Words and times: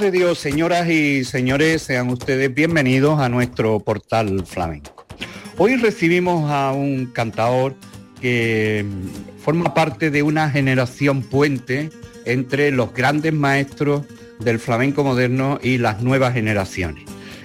De 0.00 0.10
Dios, 0.10 0.38
señoras 0.38 0.88
y 0.88 1.24
señores, 1.24 1.82
sean 1.82 2.08
ustedes 2.08 2.54
bienvenidos 2.54 3.20
a 3.20 3.28
nuestro 3.28 3.80
portal 3.80 4.46
flamenco. 4.46 5.06
Hoy 5.58 5.76
recibimos 5.76 6.50
a 6.50 6.72
un 6.72 7.06
cantador 7.06 7.74
que 8.18 8.86
forma 9.44 9.74
parte 9.74 10.10
de 10.10 10.22
una 10.22 10.48
generación 10.48 11.22
puente 11.22 11.90
entre 12.24 12.70
los 12.70 12.94
grandes 12.94 13.34
maestros 13.34 14.06
del 14.38 14.58
flamenco 14.58 15.04
moderno 15.04 15.58
y 15.62 15.76
las 15.76 16.00
nuevas 16.00 16.32
generaciones. 16.32 17.04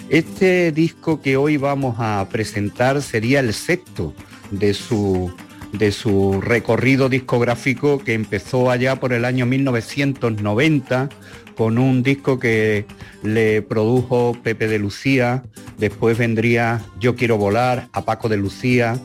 Este 0.09 0.71
disco 0.71 1.21
que 1.21 1.35
hoy 1.35 1.57
vamos 1.57 1.97
a 1.99 2.25
presentar 2.31 3.01
sería 3.01 3.41
el 3.41 3.53
sexto 3.53 4.13
de 4.51 4.73
su, 4.73 5.29
de 5.73 5.91
su 5.91 6.39
recorrido 6.39 7.09
discográfico 7.09 7.99
que 7.99 8.13
empezó 8.13 8.71
allá 8.71 8.95
por 8.95 9.11
el 9.11 9.25
año 9.25 9.45
1990 9.45 11.09
con 11.55 11.77
un 11.77 12.03
disco 12.03 12.39
que 12.39 12.85
le 13.23 13.61
produjo 13.61 14.37
Pepe 14.43 14.67
de 14.67 14.79
Lucía, 14.79 15.43
después 15.77 16.17
vendría 16.17 16.83
Yo 16.99 17.15
quiero 17.15 17.37
volar, 17.37 17.89
a 17.91 18.05
Paco 18.05 18.29
de 18.29 18.37
Lucía, 18.37 18.99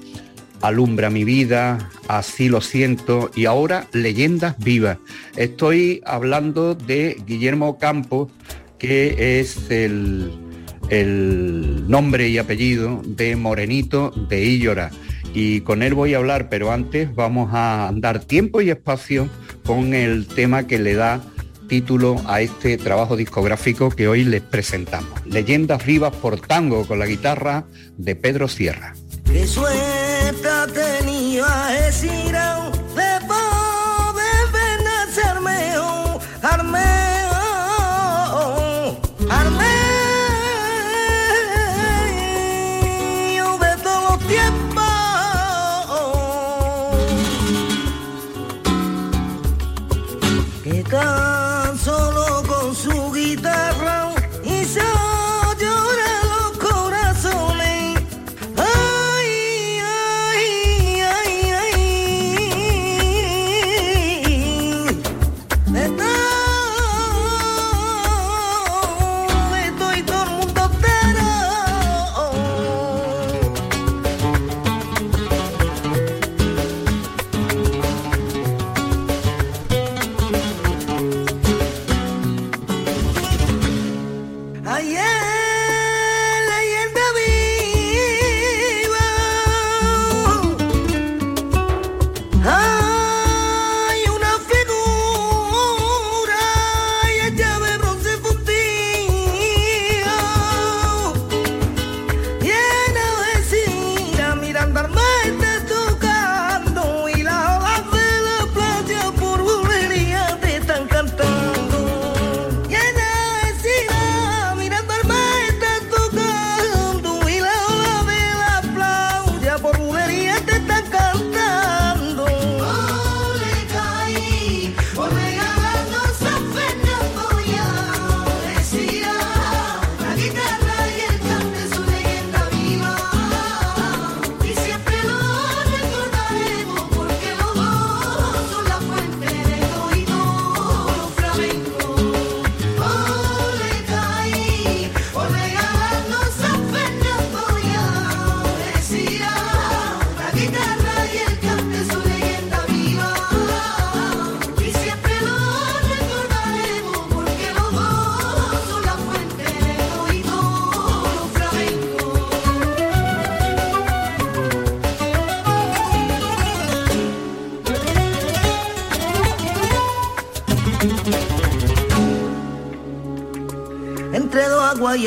Alumbra 0.61 1.09
mi 1.11 1.25
vida, 1.25 1.91
Así 2.09 2.49
lo 2.49 2.61
siento 2.61 3.31
y 3.37 3.45
ahora 3.45 3.87
Leyendas 3.93 4.59
vivas. 4.59 4.99
Estoy 5.37 6.03
hablando 6.05 6.75
de 6.75 7.17
Guillermo 7.25 7.79
Campos, 7.79 8.31
que 8.79 9.39
es 9.39 9.71
el, 9.71 10.33
el 10.89 11.89
nombre 11.89 12.29
y 12.29 12.39
apellido 12.39 13.01
de 13.07 13.37
Morenito 13.37 14.11
de 14.29 14.45
Illora. 14.45 14.91
Y 15.33 15.61
con 15.61 15.83
él 15.83 15.95
voy 15.95 16.15
a 16.15 16.19
hablar, 16.19 16.49
pero 16.49 16.73
antes 16.73 17.15
vamos 17.15 17.51
a 17.53 17.93
dar 17.95 18.25
tiempo 18.25 18.61
y 18.61 18.71
espacio 18.71 19.29
con 19.65 19.95
el 19.95 20.27
tema 20.27 20.67
que 20.67 20.81
le 20.81 20.95
da 20.95 21.21
título 21.71 22.21
a 22.27 22.41
este 22.41 22.77
trabajo 22.77 23.17
discográfico 23.17 23.91
que 23.91 24.09
hoy 24.09 24.25
les 24.25 24.43
presentamos. 24.43 25.25
Leyendas 25.25 25.87
vivas 25.87 26.13
por 26.17 26.41
tango 26.41 26.85
con 26.85 26.99
la 26.99 27.07
guitarra 27.07 27.65
de 27.97 28.17
Pedro 28.17 28.49
Sierra. 28.49 28.93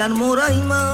Julián 0.03 0.17
Moraima. 0.19 0.92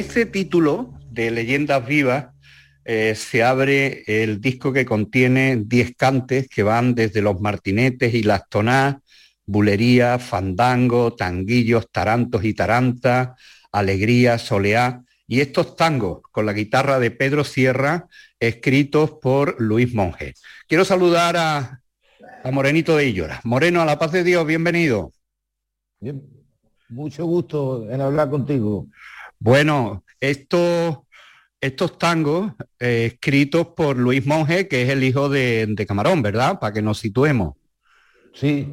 Este 0.00 0.24
título 0.24 0.94
de 1.10 1.30
Leyendas 1.30 1.86
Vivas 1.86 2.28
eh, 2.86 3.14
se 3.14 3.42
abre 3.42 4.02
el 4.06 4.40
disco 4.40 4.72
que 4.72 4.86
contiene 4.86 5.62
10 5.66 5.94
cantes 5.94 6.48
que 6.48 6.62
van 6.62 6.94
desde 6.94 7.20
los 7.20 7.38
martinetes 7.38 8.14
y 8.14 8.22
las 8.22 8.48
tonás, 8.48 8.96
bulería, 9.44 10.18
fandango, 10.18 11.14
tanguillos, 11.14 11.90
tarantos 11.90 12.44
y 12.44 12.54
tarantas, 12.54 13.38
alegría, 13.72 14.38
soleá, 14.38 15.02
y 15.26 15.42
estos 15.42 15.76
tangos 15.76 16.22
con 16.32 16.46
la 16.46 16.54
guitarra 16.54 16.98
de 16.98 17.10
Pedro 17.10 17.44
Sierra, 17.44 18.08
escritos 18.40 19.12
por 19.20 19.60
Luis 19.60 19.92
Monge. 19.92 20.32
Quiero 20.66 20.86
saludar 20.86 21.36
a, 21.36 21.82
Morenito 22.50 22.96
de 22.96 23.06
Illora. 23.06 23.38
Moreno, 23.44 23.82
a 23.82 23.84
la 23.84 23.98
paz 23.98 24.12
de 24.12 24.24
Dios, 24.24 24.46
bienvenido. 24.46 25.12
mucho 26.88 27.26
gusto 27.26 27.86
en 27.90 28.00
hablar 28.00 28.30
contigo. 28.30 28.86
Bueno, 29.42 30.04
estos, 30.20 30.98
estos 31.62 31.98
tangos 31.98 32.52
eh, 32.78 33.12
escritos 33.14 33.68
por 33.68 33.96
Luis 33.96 34.26
Monge, 34.26 34.68
que 34.68 34.82
es 34.82 34.90
el 34.90 35.02
hijo 35.02 35.30
de, 35.30 35.74
Camarón, 35.88 36.20
¿verdad? 36.20 36.60
Para 36.60 36.74
que 36.74 36.82
nos 36.82 36.98
situemos. 36.98 37.56
Sí, 38.34 38.68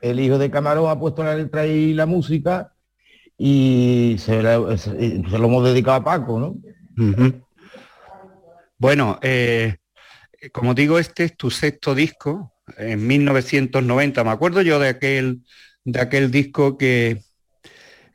el 0.00 0.18
hijo 0.18 0.36
de 0.38 0.50
Camarón 0.50 0.90
ha 0.90 0.98
puesto 0.98 1.22
la 1.22 1.36
letra 1.36 1.64
y 1.64 1.94
la 1.94 2.06
música 2.06 2.74
y 3.38 4.16
se, 4.18 4.42
lo 4.42 4.68
hemos 4.68 5.64
dedicado 5.64 5.96
a 5.96 6.04
Paco, 6.04 6.40
¿no? 6.40 6.56
Bueno, 8.78 9.20
eh, 9.22 9.76
como 10.50 10.74
digo, 10.74 10.98
este 10.98 11.22
es 11.22 11.36
tu 11.36 11.50
sexto 11.50 11.94
disco, 11.94 12.52
en 12.76 13.06
1990. 13.06 14.24
Me 14.24 14.30
acuerdo 14.30 14.60
yo 14.62 14.80
de 14.80 14.88
aquel, 14.88 15.42
de 15.84 16.00
aquel 16.00 16.32
disco 16.32 16.76
que, 16.76 17.22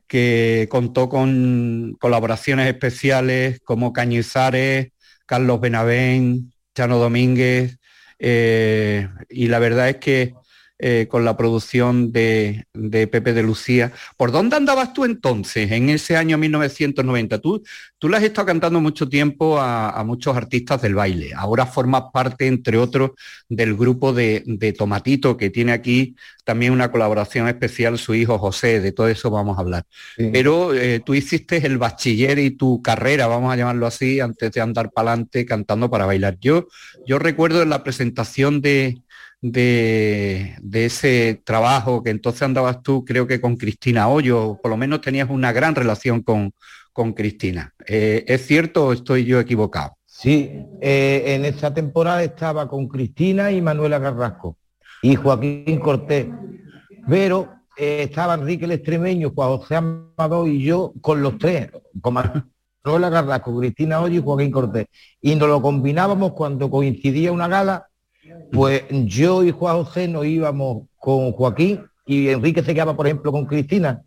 que 0.07 0.68
contó 0.69 1.09
con 1.09 1.95
colaboraciones 2.00 2.68
especiales 2.68 3.59
como 3.63 3.94
Cañizares, 3.94 4.89
Carlos 5.25 5.59
Benavén, 5.59 6.54
Chano 6.75 6.98
Domínguez, 6.98 7.77
eh, 8.19 9.09
y 9.30 9.48
la 9.48 9.59
verdad 9.59 9.89
es 9.89 9.98
que 9.98 10.33
eh, 10.79 11.07
con 11.09 11.25
la 11.25 11.35
producción 11.35 12.12
de, 12.12 12.68
Pepe 12.71 13.33
de 13.33 13.41
Lucía. 13.41 13.94
¿Por 14.15 14.31
dónde 14.31 14.57
andabas 14.57 14.94
tú 14.94 15.06
entonces, 15.06 15.71
en 15.71 15.89
ese 15.89 16.15
año 16.15 16.38
1990? 16.38 17.39
Tú, 17.39 17.63
tú 17.97 18.07
le 18.07 18.18
has 18.18 18.24
estado 18.24 18.45
cantando 18.45 18.79
mucho 18.79 19.09
tiempo 19.09 19.59
a, 19.59 20.03
muchos 20.03 20.38
artistas 20.38 20.79
del 20.83 20.94
baile. 20.94 21.31
Ahora 21.35 21.65
formas 21.65 22.03
parte, 22.13 22.45
entre 22.45 22.77
otros, 22.77 23.12
del 23.50 23.75
grupo 23.75 24.13
de, 24.13 24.75
Tomatito, 24.77 25.35
que 25.35 25.50
tiene 25.50 25.71
aquí 25.71 26.15
también 26.44 26.74
una 26.74 26.91
colaboración 26.91 27.47
especial 27.47 27.97
su 27.97 28.13
hijo 28.13 28.38
José, 28.38 28.79
de 28.79 28.91
todo 28.91 29.07
eso 29.07 29.31
vamos 29.31 29.57
a 29.57 29.62
hablar. 29.62 29.83
Pero 30.15 30.75
eh, 30.75 31.01
tú 31.03 31.15
hiciste 31.15 31.57
el 31.65 31.79
bachiller 31.79 32.38
y 32.38 32.51
tu 32.51 32.83
carrera, 32.83 33.25
vamos 33.25 33.51
a 33.51 33.56
llamarlo 33.56 33.88
así, 33.88 34.19
antes 34.19 34.51
de 34.51 34.62
andar 34.62 34.91
para 34.91 35.13
adelante 35.13 35.44
cantando 35.44 35.89
para 35.89 36.06
bailar. 36.06 36.38
Yo, 36.39 36.68
yo 37.07 37.18
recuerdo 37.18 37.63
en 37.63 37.71
la 37.71 37.83
presentación 37.83 38.62
de, 38.62 39.01
de, 39.42 40.56
ese 40.74 41.42
trabajo 41.44 42.04
que 42.04 42.10
entonces 42.10 42.42
andabas 42.42 42.81
tú, 42.81 43.06
creo 43.06 43.28
que 43.28 43.42
con 43.42 43.56
Cristina 43.57 44.07
Hoyo, 44.07 44.60
por 44.62 44.72
lo 44.72 44.78
menos 44.78 45.01
tenías 45.01 45.30
una 45.30 45.51
gran 45.51 45.75
relación 45.75 46.22
con, 46.22 46.51
con 46.94 47.13
Cristina. 47.13 47.74
Eh, 47.86 48.25
¿Es 48.28 48.45
cierto 48.45 48.88
o 48.88 48.94
estoy 48.94 49.25
yo 49.25 49.39
equivocado? 49.39 49.98
Sí, 50.06 50.66
eh, 50.81 51.24
en 51.28 51.45
esa 51.45 51.74
temporada 51.74 52.24
estaba 52.24 52.68
con 52.68 52.88
Cristina 52.88 53.51
y 53.51 53.62
Manuela 53.62 54.01
Carrasco 54.01 54.58
y 55.03 55.15
Joaquín 55.15 55.79
Cortés, 55.79 56.27
pero 57.08 57.50
eh, 57.77 58.08
estaba 58.10 58.34
Enrique 58.34 58.65
el 58.65 58.72
Extremeño, 58.72 59.32
Juan 59.36 59.58
José 59.58 59.75
Amado 59.75 60.48
y 60.48 60.63
yo 60.63 60.94
con 61.01 61.22
los 61.22 61.38
tres, 61.38 61.70
con 62.01 62.15
Manuela 62.15 63.12
Carrasco, 63.12 63.60
Cristina 63.60 64.01
Hoyo 64.01 64.20
y 64.20 64.24
Joaquín 64.24 64.50
Cortés. 64.50 64.88
Y 65.22 65.36
nos 65.36 65.50
lo 65.50 65.62
combinábamos 65.62 66.32
cuando 66.34 66.72
coincidía 66.72 67.32
una 67.32 67.48
gala 67.48 67.88
pues 68.51 68.84
yo 68.89 69.43
y 69.43 69.51
Juan 69.51 69.84
José 69.84 70.07
nos 70.07 70.25
íbamos 70.25 70.88
con 70.98 71.31
Joaquín 71.31 71.86
y 72.05 72.29
Enrique 72.29 72.63
se 72.63 72.74
quedaba, 72.74 72.96
por 72.96 73.07
ejemplo, 73.07 73.31
con 73.31 73.46
Cristina 73.46 74.03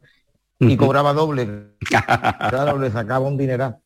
y 0.59 0.77
cobraba 0.77 1.13
doble. 1.13 1.77
claro, 2.51 2.79
le 2.79 2.91
sacaba 2.91 3.27
un 3.27 3.37
dineral. 3.37 3.79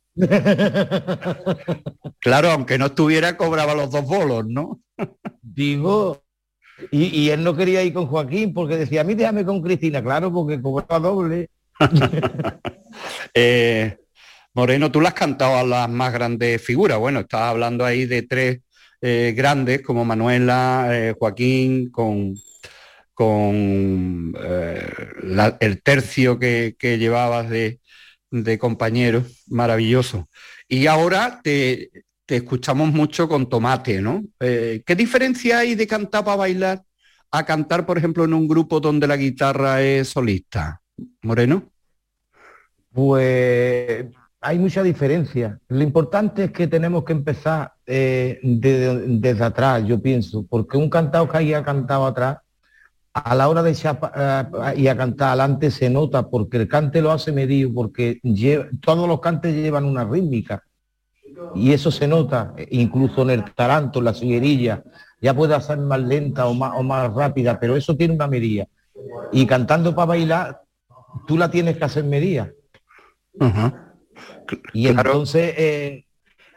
claro, 2.21 2.51
aunque 2.51 2.79
no 2.79 2.87
estuviera, 2.87 3.37
cobraba 3.37 3.75
los 3.75 3.91
dos 3.91 4.05
bolos, 4.05 4.47
¿no? 4.47 4.81
Digo, 5.43 6.23
y, 6.91 7.29
él 7.31 7.43
no 7.45 7.57
quería 7.57 7.83
ir 7.83 7.93
con 7.93 8.07
Joaquín 8.07 8.53
porque 8.53 8.77
decía, 8.77 9.03
a 9.03 9.05
mí 9.05 9.15
déjame 9.15 9.45
con 9.45 9.63
Cristina, 9.63 10.03
claro, 10.03 10.33
porque 10.33 10.61
cobraba 10.61 10.99
doble. 10.99 11.51
Eh, 13.37 13.99
Moreno, 14.55 14.93
tú 14.93 15.01
le 15.01 15.09
has 15.09 15.15
cantado 15.15 15.57
a 15.57 15.65
las 15.65 15.91
más 15.91 16.13
grandes 16.13 16.63
figuras. 16.63 16.97
Bueno, 16.97 17.19
estabas 17.21 17.51
hablando 17.51 17.85
ahí 17.85 18.07
de 18.07 18.23
tres 18.23 18.61
eh, 19.07 19.35
grandes 19.37 19.83
como 19.83 20.03
Manuela, 20.03 20.89
eh, 20.91 21.15
Joaquín, 21.19 21.91
con, 21.91 22.35
con 23.13 24.35
eh, 24.43 25.57
el 25.61 25.83
tercio 25.83 26.39
que, 26.39 26.75
llevabas 26.81 27.51
de, 27.51 27.81
compañeros, 28.59 29.45
maravilloso. 29.49 30.31
Y 30.67 30.87
ahora 30.87 31.41
te, 31.43 31.91
escuchamos 32.27 32.95
mucho 32.95 33.29
con 33.29 33.47
Tomate, 33.51 34.01
¿no? 34.01 34.25
¿Qué 34.39 34.97
diferencia 34.97 35.59
hay 35.59 35.75
de 35.75 35.87
cantar 35.87 36.25
para 36.25 36.39
bailar 36.39 36.83
a 37.31 37.45
cantar, 37.45 37.85
por 37.85 37.99
ejemplo, 37.99 38.25
en 38.25 38.33
un 38.33 38.49
grupo 38.49 38.81
donde 38.81 39.07
la 39.07 39.19
guitarra 39.19 39.83
es 39.83 40.09
solista? 40.09 40.81
Moreno. 41.21 41.71
Pues 42.91 44.07
hay 44.45 44.59
mucha 44.59 44.83
diferencia. 44.83 45.59
Lo 45.69 45.83
importante 45.83 46.45
es 46.45 46.53
que 46.53 46.69
tenemos 46.69 47.03
que 47.05 47.15
empezar 47.15 47.73
eh, 47.87 48.39
desde 48.43 49.43
atrás, 49.43 49.83
yo 49.87 50.01
pienso, 50.03 50.45
porque 50.47 50.77
un 50.77 50.91
cantado 50.91 51.27
que 51.27 51.39
haya 51.39 51.65
cantado 51.65 52.07
atrás, 52.07 52.39
a 53.15 53.35
la 53.35 53.49
hora 53.49 53.63
de 53.63 53.71
echar 53.71 53.99
eh, 54.15 54.75
y 54.77 54.89
a 54.89 54.97
cantar 54.97 55.29
adelante 55.29 55.71
se 55.71 55.89
nota, 55.89 56.29
porque 56.29 56.59
el 56.59 56.69
cante 56.69 57.01
lo 57.01 57.11
hace 57.11 57.33
medido, 57.33 57.73
porque 57.73 58.21
todos 58.83 59.09
los 59.09 59.21
cantes 59.21 59.55
llevan 59.55 59.87
una 59.87 60.05
rítmica. 60.05 60.63
Y 61.55 61.73
eso 61.73 61.91
se 61.91 62.07
nota, 62.07 62.55
incluso 62.71 63.23
en 63.23 63.31
el 63.31 63.55
taranto, 63.55 64.01
en 64.01 64.05
la 64.05 64.15
siguerilla, 64.15 64.83
ya 65.23 65.33
puede 65.33 65.59
ser 65.63 65.79
más 65.79 66.01
lenta 66.01 66.47
o 66.47 66.55
más, 66.55 66.73
o 66.77 66.83
más 66.83 67.13
rápida, 67.15 67.59
pero 67.59 67.77
eso 67.77 67.97
tiene 67.97 68.15
una 68.15 68.27
medida. 68.27 68.67
Y 69.33 69.47
cantando 69.47 69.95
para 69.95 70.07
bailar, 70.07 70.63
tú 71.27 71.39
la 71.39 71.51
tienes 71.51 71.79
que 71.79 71.85
hacer 71.85 72.05
medida. 72.05 72.51
Y 74.73 74.89
entonces 74.89 75.55
eh, 75.57 76.05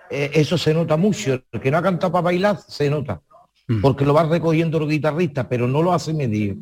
eh, 0.09 0.31
eso 0.33 0.57
se 0.57 0.73
nota 0.73 0.97
mucho. 0.97 1.41
El 1.51 1.61
que 1.61 1.71
no 1.71 1.77
ha 1.77 1.81
cantado 1.81 2.11
para 2.11 2.23
bailar 2.23 2.57
se 2.67 2.89
nota. 2.89 3.21
Mm. 3.67 3.81
Porque 3.81 4.05
lo 4.05 4.13
va 4.13 4.23
recogiendo 4.23 4.77
el 4.77 4.89
guitarrista, 4.89 5.47
pero 5.47 5.67
no 5.67 5.81
lo 5.81 5.93
hace 5.93 6.13
medir. 6.13 6.57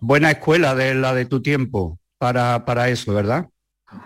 buena 0.00 0.30
escuela 0.30 0.74
de 0.74 0.94
la 0.94 1.14
de 1.14 1.24
tu 1.24 1.42
tiempo 1.42 1.98
para, 2.18 2.64
para 2.64 2.88
eso, 2.88 3.12
¿verdad? 3.12 3.48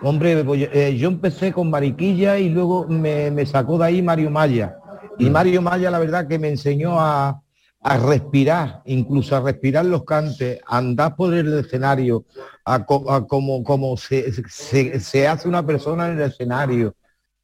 Hombre, 0.01 0.43
pues, 0.43 0.69
eh, 0.71 0.95
yo 0.97 1.07
empecé 1.09 1.51
con 1.51 1.69
Mariquilla 1.69 2.37
y 2.37 2.49
luego 2.49 2.87
me, 2.87 3.31
me, 3.31 3.45
sacó 3.45 3.77
de 3.77 3.85
ahí 3.85 4.01
Mario 4.01 4.29
Maya. 4.29 4.75
Y 5.17 5.29
mm. 5.29 5.31
Mario 5.31 5.61
Maya, 5.61 5.91
la 5.91 5.99
verdad, 5.99 6.27
que 6.27 6.39
me 6.39 6.49
enseñó 6.49 6.99
a, 6.99 7.41
a 7.81 7.97
respirar, 7.97 8.81
incluso 8.85 9.35
a 9.35 9.41
respirar 9.41 9.85
los 9.85 10.03
cantes, 10.03 10.59
a 10.65 10.77
andar 10.77 11.15
por 11.15 11.33
el 11.33 11.59
escenario, 11.59 12.25
a, 12.65 12.85
como, 12.85 13.63
como 13.63 13.97
se, 13.97 14.31
se, 14.49 15.27
hace 15.27 15.47
una 15.47 15.65
persona 15.65 16.07
en 16.09 16.19
el 16.19 16.29
escenario. 16.29 16.95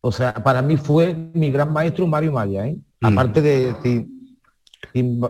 O 0.02 0.12
sea, 0.12 0.34
para 0.34 0.62
mí 0.62 0.78
fue 0.78 1.16
mi 1.34 1.52
gran 1.52 1.72
maestro 1.72 2.06
Mario 2.06 2.34
Maya, 2.34 2.68
¿eh? 2.68 2.78
Mm. 3.00 3.06
aparte 3.06 3.42
de 3.42 3.76
sin, 4.94 5.22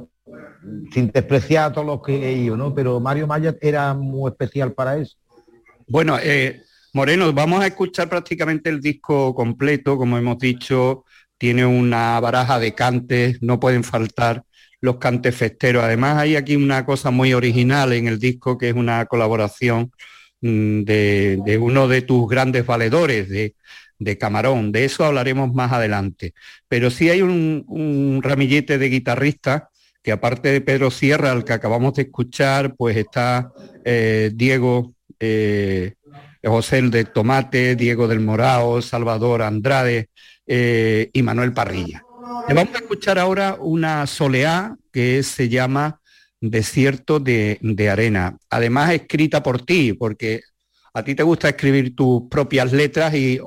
sin, 0.91 1.11
despreciar 1.11 1.69
a 1.69 1.73
todos 1.73 1.87
los 1.87 2.01
que 2.01 2.33
ido, 2.33 2.57
¿no? 2.57 2.73
Pero 2.73 2.99
Mario 2.99 3.27
Maya 3.27 3.55
era 3.61 3.93
muy 3.93 4.31
especial 4.31 4.73
para 4.73 4.97
eso. 4.97 5.15
Bueno, 5.87 6.17
eh, 6.21 6.63
Moreno, 6.93 7.31
vamos 7.31 7.61
a 7.61 7.67
escuchar 7.67 8.09
prácticamente 8.09 8.69
el 8.69 8.81
disco 8.81 9.35
completo, 9.35 9.97
como 9.97 10.17
hemos 10.17 10.39
dicho, 10.39 11.05
tiene 11.37 11.65
una 11.65 12.19
baraja 12.19 12.59
de 12.59 12.73
cantes, 12.73 13.41
no 13.41 13.59
pueden 13.59 13.83
faltar 13.83 14.43
los 14.85 14.97
cantes 14.97 15.35
festeros. 15.35 15.83
Además 15.83 16.17
hay 16.17 16.35
aquí 16.35 16.55
una 16.55 16.85
cosa 16.85 17.11
muy 17.11 17.33
original 17.33 17.93
en 17.93 18.07
el 18.07 18.19
disco 18.19 18.57
que 18.57 18.69
es 18.69 18.75
una 18.75 19.05
colaboración 19.05 19.91
mm, 20.41 20.83
de, 20.83 21.59
uno 21.61 21.87
de 21.87 22.01
tus 22.01 22.27
grandes 22.29 22.65
valedores, 22.65 23.29
de, 23.29 23.53
Camarón. 24.19 24.71
De 24.71 24.85
eso 24.85 25.03
hablaremos 25.03 25.53
más 25.53 25.71
adelante. 25.71 26.33
Pero 26.67 26.89
sí 26.91 27.09
hay 27.09 27.21
un, 27.21 28.19
ramillete 28.23 28.77
de 28.77 28.89
guitarristas 28.89 29.63
que 30.03 30.11
aparte 30.11 30.49
de 30.51 30.61
Pedro 30.61 30.91
Sierra, 30.91 31.31
al 31.31 31.43
que 31.43 31.53
acabamos 31.53 31.95
de 31.95 32.03
escuchar, 32.03 32.75
pues 32.75 32.95
está 32.95 33.51
eh, 33.83 34.31
Diego 34.35 34.93
eh, 35.19 35.95
José 36.43 36.77
el 36.77 36.91
de 36.91 37.05
Tomate, 37.05 37.75
Diego 37.75 38.07
del 38.07 38.19
Morao, 38.19 38.81
Salvador 38.81 39.41
Andrade 39.41 40.09
eh, 40.45 41.09
y 41.11 41.23
Manuel 41.23 41.53
Parrilla. 41.53 42.04
Vamos 42.25 42.73
a 42.73 42.77
escuchar 42.77 43.19
ahora 43.19 43.57
una 43.59 44.07
soleá 44.07 44.75
que 44.91 45.21
se 45.21 45.47
llama 45.47 45.99
Desierto 46.41 47.19
de, 47.19 47.89
Arena. 47.91 48.37
Además 48.49 48.91
escrita 48.91 49.43
por 49.43 49.61
ti, 49.61 49.93
porque 49.93 50.41
¿A 50.93 51.03
ti 51.03 51.13
te 51.13 51.23
gusta 51.23 51.49
escribir 51.49 51.93
tus 51.93 52.23
propias 52.29 52.71
letras 52.71 53.13
y, 53.13 53.37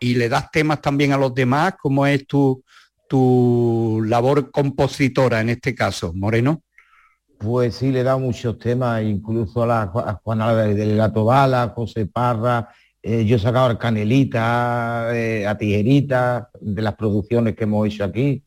le 0.00 0.28
das 0.28 0.50
temas 0.50 0.80
también 0.80 1.12
a 1.12 1.16
los 1.16 1.32
demás? 1.32 1.74
¿Cómo 1.80 2.04
es 2.04 2.26
tu, 2.26 2.64
tu 3.08 4.02
labor 4.04 4.50
compositora 4.50 5.40
en 5.40 5.50
este 5.50 5.72
caso, 5.72 6.12
Moreno? 6.12 6.64
Pues 7.38 7.76
sí, 7.76 7.92
le 7.92 8.02
da 8.02 8.16
muchos 8.16 8.58
temas, 8.58 9.04
incluso 9.04 9.62
a, 9.62 9.66
la, 9.66 10.20
Juana 10.24 10.52
del 10.52 10.96
Gato 10.96 11.24
Bala, 11.24 11.72
José 11.76 12.06
Parra, 12.06 12.74
eh, 13.08 13.24
yo 13.24 13.36
he 13.36 13.38
sacado 13.38 13.66
a 13.66 13.78
Canelita, 13.78 15.10
eh, 15.14 15.46
a 15.46 15.56
Tijerita, 15.56 16.50
de 16.60 16.82
las 16.82 16.96
producciones 16.96 17.54
que 17.54 17.62
hemos 17.62 17.86
hecho 17.86 18.02
aquí, 18.02 18.42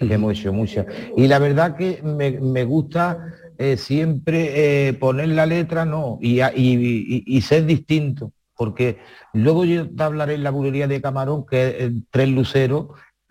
que 0.00 0.14
hemos 0.14 0.36
hecho 0.36 0.52
muchas. 0.52 0.84
Y 1.16 1.28
la 1.28 1.38
verdad 1.38 1.76
que 1.76 2.02
me, 2.02 2.64
gusta 2.64 3.32
eh, 3.56 3.76
siempre 3.76 4.94
poner 4.94 5.28
la 5.28 5.46
letra, 5.46 5.84
no, 5.84 6.18
y, 6.20 6.40
y, 6.42 7.40
ser 7.40 7.66
distinto, 7.66 8.32
porque 8.56 8.98
luego 9.32 9.64
yo 9.64 9.86
hablaré 9.98 10.34
en 10.34 10.42
la 10.42 10.50
bulería 10.50 10.88
de 10.88 11.00
Camarón, 11.00 11.46
que 11.46 11.84
es 11.84 11.92
Tres 12.10 12.28
Luceros, 12.30 12.88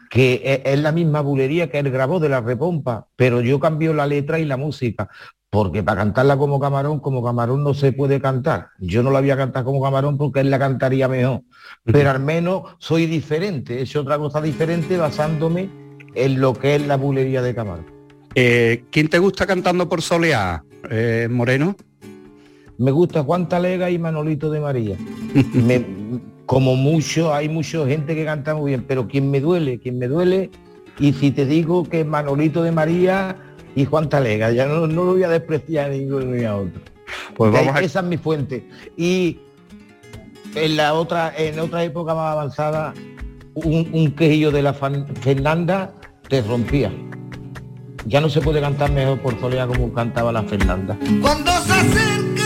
que 0.10 0.62
es 0.64 0.80
la 0.80 0.94
misma 0.94 1.20
bulería 1.20 1.70
que 1.70 1.80
él 1.80 1.92
grabó 1.92 2.22
de 2.22 2.30
la 2.30 2.40
repompa, 2.40 3.10
pero 3.18 3.42
yo 3.42 3.60
cambio 3.60 3.94
la 3.94 4.08
letra 4.08 4.40
y 4.40 4.46
la 4.46 4.56
música, 4.56 5.10
porque 5.58 5.82
para 5.82 6.02
cantarla 6.02 6.38
como 6.38 6.60
camarón, 6.60 7.00
como 7.00 7.24
camarón 7.24 7.64
no 7.64 7.74
se 7.74 7.92
puede 7.92 8.22
cantar. 8.22 8.68
Yo 8.78 9.02
no 9.02 9.10
la 9.10 9.22
voy 9.22 9.32
a 9.32 9.38
cantar 9.38 9.64
como 9.64 9.82
camarón 9.82 10.16
porque 10.16 10.42
él 10.42 10.52
la 10.52 10.60
cantaría 10.60 11.08
mejor, 11.08 11.42
pero 11.84 12.12
al 12.12 12.20
menos 12.20 12.76
soy 12.78 13.08
diferente, 13.08 13.82
es 13.82 13.96
otra 13.96 14.20
cosa 14.20 14.40
diferente 14.40 14.98
basándome 14.98 15.68
en 16.14 16.40
lo 16.40 16.54
que 16.54 16.76
es 16.76 16.86
la 16.86 16.96
bulería 16.96 17.42
de 17.42 17.56
camarón. 17.56 17.88
Eh, 18.36 18.84
¿Quién 18.92 19.08
te 19.08 19.18
gusta 19.18 19.48
cantando 19.48 19.90
por 19.90 20.04
soleá, 20.04 20.64
eh, 20.92 21.28
Moreno? 21.28 21.76
Me 22.78 22.92
gusta 22.92 23.24
Juan 23.24 23.50
Talega 23.50 23.90
y 23.90 23.98
Manolito 23.98 24.52
de 24.52 24.60
María. 24.60 24.96
como 26.46 26.76
mucho, 26.76 27.34
hay 27.34 27.50
mucha 27.50 27.84
gente 27.88 28.14
que 28.14 28.26
canta 28.26 28.54
muy 28.54 28.74
bien, 28.74 28.86
pero 28.88 29.08
quien 29.08 29.32
me 29.32 29.42
duele, 29.42 29.80
quien 29.80 29.98
me 29.98 30.08
duele, 30.08 30.52
y 31.00 31.14
si 31.14 31.32
te 31.32 31.48
digo 31.48 31.84
que 31.84 32.06
Manolito 32.06 32.62
de 32.62 32.72
María 32.72 33.47
y 33.78 33.86
Juan 33.86 34.10
Talega, 34.10 34.50
ya 34.50 34.66
no, 34.66 34.88
lo 34.88 35.06
voy 35.06 35.22
a 35.22 35.30
despreciar 35.30 35.92
ni 35.92 36.00
ninguno 36.00 36.26
ni 36.26 36.44
a 36.44 36.56
otro. 36.56 36.82
Pues 37.36 37.52
vamos 37.52 37.80
Esa 37.80 38.00
es 38.00 38.06
mi 38.08 38.18
fuente. 38.18 38.68
Y 38.98 39.40
en 40.56 40.78
la 40.78 40.96
otra, 40.96 41.32
en 41.38 41.60
otra 41.60 41.84
época 41.84 42.16
más 42.16 42.32
avanzada, 42.32 42.96
un, 43.54 43.88
un 43.94 44.12
quejillo 44.14 44.50
de 44.50 44.64
la 44.64 44.74
Fernanda 44.74 45.94
te 46.28 46.42
rompía. 46.42 46.92
Ya 48.08 48.20
no 48.20 48.30
se 48.30 48.42
puede 48.42 48.62
cantar 48.62 48.92
mejor 48.92 49.20
por 49.20 49.40
soledad 49.40 49.68
como 49.68 49.94
cantaba 49.94 50.32
la 50.32 50.42
Fernanda. 50.42 50.98
Cuando 51.22 51.52
se 51.52 52.37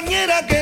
acerca, 0.00 0.46
que 0.46 0.59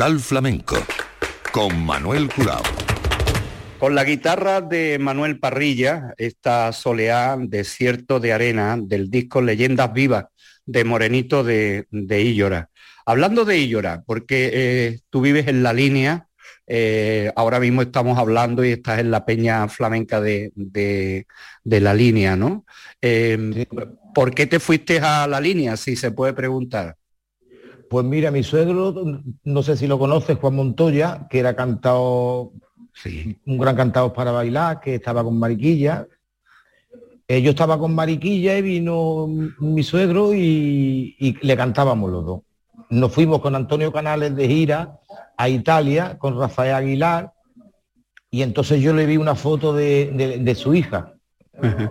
Portal 0.00 0.20
Flamenco 0.20 0.76
con 1.52 1.84
Manuel 1.84 2.30
Curao. 2.34 2.62
Con 3.78 3.94
la 3.94 4.02
guitarra 4.02 4.62
de 4.62 4.98
Manuel 4.98 5.38
Parrilla, 5.38 6.14
esta 6.16 6.72
soleá 6.72 7.36
Desierto 7.38 8.18
de 8.18 8.32
Arena 8.32 8.78
del 8.80 9.10
disco 9.10 9.42
Leyendas 9.42 9.92
Vivas 9.92 10.24
de 10.64 10.84
Morenito 10.84 11.44
de, 11.44 11.86
de 11.90 12.22
Illora. 12.22 12.70
Hablando 13.04 13.44
de 13.44 13.58
Illora, 13.58 14.02
porque 14.06 14.50
eh, 14.54 15.00
tú 15.10 15.20
vives 15.20 15.48
en 15.48 15.62
la 15.62 15.74
línea, 15.74 16.28
eh, 16.66 17.30
ahora 17.36 17.60
mismo 17.60 17.82
estamos 17.82 18.18
hablando 18.18 18.64
y 18.64 18.70
estás 18.70 19.00
en 19.00 19.10
la 19.10 19.26
peña 19.26 19.68
flamenca 19.68 20.18
de, 20.22 21.26
la 21.64 21.92
línea, 21.92 22.36
¿no? 22.36 22.64
Eh, 23.02 23.66
¿Por 24.14 24.34
qué 24.34 24.46
te 24.46 24.60
fuiste 24.60 24.98
a 25.00 25.26
la 25.26 25.42
línea, 25.42 25.76
si 25.76 25.94
se 25.94 26.10
puede 26.10 26.32
preguntar? 26.32 26.96
Pues 27.90 28.06
mira, 28.06 28.30
mi 28.30 28.44
suegro, 28.44 28.94
no 29.42 29.62
sé 29.64 29.76
si 29.76 29.88
lo 29.88 29.98
conoces, 29.98 30.38
Juan 30.38 30.54
Montoya, 30.54 31.26
que 31.28 31.40
era 31.40 31.56
cantado, 31.56 32.52
un 33.46 33.58
gran 33.58 33.74
cantado 33.74 34.12
para 34.12 34.30
bailar, 34.30 34.78
que 34.78 34.94
estaba 34.94 35.24
con 35.24 35.36
Mariquilla. 35.36 36.06
Eh, 37.26 37.42
yo 37.42 37.50
estaba 37.50 37.80
con 37.80 37.92
Mariquilla 37.92 38.56
y 38.56 38.62
vino 38.62 39.26
mi 39.58 39.82
suegro 39.82 40.32
y, 40.32 41.36
le 41.42 41.56
cantábamos 41.56 42.12
los 42.12 42.24
dos. 42.24 42.40
Nos 42.90 43.12
fuimos 43.12 43.40
con 43.40 43.56
Antonio 43.56 43.90
Canales 43.90 44.36
de 44.36 44.46
gira 44.46 45.00
a 45.36 45.48
Italia 45.48 46.16
con 46.16 46.38
Rafael 46.38 46.74
Aguilar 46.74 47.32
y 48.30 48.42
entonces 48.42 48.80
yo 48.80 48.94
le 48.94 49.04
vi 49.04 49.16
una 49.16 49.34
foto 49.34 49.72
de, 49.72 50.54
su 50.56 50.74
hija 50.76 51.14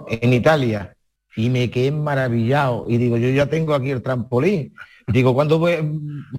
en 0.07 0.31
Italia 0.31 0.95
y 1.35 1.49
me 1.49 1.69
quedé 1.69 1.91
maravillado 1.91 2.85
y 2.87 2.95
digo, 2.95 3.17
yo 3.17 3.27
ya 3.31 3.47
tengo 3.47 3.73
aquí 3.73 3.91
el 3.91 4.01
trampolín 4.01 4.73
Digo, 5.11 5.33
¿cuándo, 5.33 5.61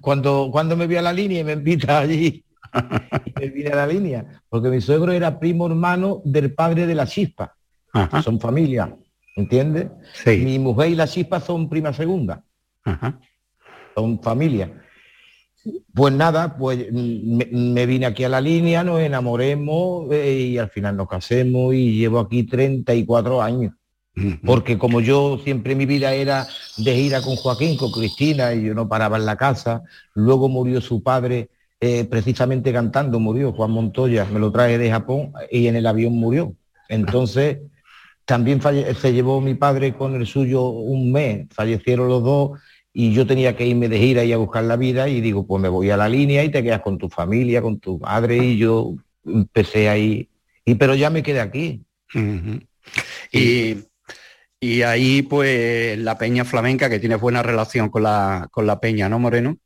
cuando, 0.01 0.49
cuando 0.51 0.77
me 0.77 0.87
vi 0.87 0.95
a 0.95 1.01
la 1.01 1.13
línea 1.13 1.41
y 1.41 1.43
me 1.43 1.53
invita 1.53 1.99
allí? 1.99 2.43
y 3.25 3.39
me 3.39 3.49
vine 3.49 3.69
a 3.69 3.75
la 3.75 3.87
línea. 3.87 4.41
Porque 4.49 4.69
mi 4.69 4.81
suegro 4.81 5.11
era 5.11 5.39
primo 5.39 5.67
hermano 5.67 6.21
del 6.25 6.53
padre 6.53 6.87
de 6.87 6.95
la 6.95 7.05
chispa. 7.05 7.55
Son 8.23 8.39
familia, 8.39 8.95
¿entiendes? 9.35 9.89
Mi 10.25 10.59
mujer 10.59 10.91
y 10.91 10.95
la 10.95 11.07
chispa 11.07 11.39
son 11.39 11.69
prima 11.69 11.91
segunda. 11.93 12.43
Son 13.95 14.21
familia. 14.21 14.81
Pues 15.93 16.13
nada, 16.13 16.57
pues 16.57 16.91
me, 16.91 17.85
vine 17.85 18.07
aquí 18.07 18.23
a 18.23 18.29
la 18.29 18.41
línea, 18.41 18.83
nos 18.83 18.99
enamoremos 18.99 20.11
eh, 20.11 20.33
y 20.33 20.57
al 20.57 20.69
final 20.69 20.97
nos 20.97 21.07
casemos 21.07 21.75
y 21.75 21.99
llevo 21.99 22.19
aquí 22.19 22.43
34 22.43 23.41
años. 23.41 23.73
Porque 24.45 24.77
como 24.77 24.99
yo 24.99 25.39
siempre 25.43 25.73
mi 25.73 25.85
vida 25.85 26.13
era 26.13 26.47
de 26.77 26.95
gira 26.95 27.21
con 27.21 27.35
Joaquín, 27.35 27.77
con 27.77 27.91
Cristina, 27.91 28.53
y 28.53 28.65
yo 28.65 28.73
no 28.73 28.89
paraba 28.89 29.17
en 29.17 29.25
la 29.25 29.37
casa, 29.37 29.83
luego 30.13 30.49
murió 30.49 30.81
su 30.81 31.01
padre 31.01 31.49
eh, 31.79 32.03
precisamente 32.05 32.73
cantando, 32.73 33.19
murió 33.19 33.53
Juan 33.53 33.71
Montoya, 33.71 34.25
me 34.25 34.39
lo 34.39 34.51
traje 34.51 34.77
de 34.77 34.91
Japón 34.91 35.33
y 35.49 35.67
en 35.67 35.75
el 35.77 35.87
avión 35.87 36.13
murió. 36.13 36.53
Entonces, 36.89 37.59
también 38.25 38.61
se 38.61 39.13
llevó 39.13 39.41
mi 39.41 39.55
padre 39.55 39.93
con 39.93 40.15
el 40.15 40.27
suyo 40.27 40.69
un 40.69 41.11
mes, 41.11 41.47
fallecieron 41.51 42.07
los 42.07 42.23
dos 42.23 42.59
y 42.93 43.13
yo 43.13 43.25
tenía 43.25 43.55
que 43.55 43.65
irme 43.65 43.87
de 43.87 43.97
gira 43.97 44.23
y 44.23 44.33
a 44.33 44.37
buscar 44.37 44.65
la 44.65 44.75
vida 44.75 45.07
y 45.07 45.21
digo, 45.21 45.47
pues 45.47 45.61
me 45.61 45.69
voy 45.69 45.89
a 45.89 45.97
la 45.97 46.09
línea 46.09 46.43
y 46.43 46.49
te 46.49 46.61
quedas 46.61 46.81
con 46.81 46.97
tu 46.97 47.09
familia, 47.09 47.61
con 47.61 47.79
tu 47.79 47.97
madre 47.97 48.37
y 48.37 48.57
yo 48.57 48.93
empecé 49.25 49.89
ahí, 49.89 50.29
y 50.65 50.75
pero 50.75 50.95
ya 50.95 51.09
me 51.09 51.23
quedé 51.23 51.39
aquí. 51.39 51.81
Y 53.31 53.77
y 54.63 54.83
ahí, 54.83 55.23
pues, 55.23 55.97
la 55.97 56.19
peña 56.19 56.45
flamenca, 56.45 56.87
que 56.87 56.99
tiene 56.99 57.15
buena 57.15 57.41
relación 57.41 57.89
con 57.89 58.03
la, 58.03 58.47
con 58.51 58.67
la 58.67 58.79
peña, 58.79 59.09
¿no, 59.09 59.17
Moreno? 59.17 59.57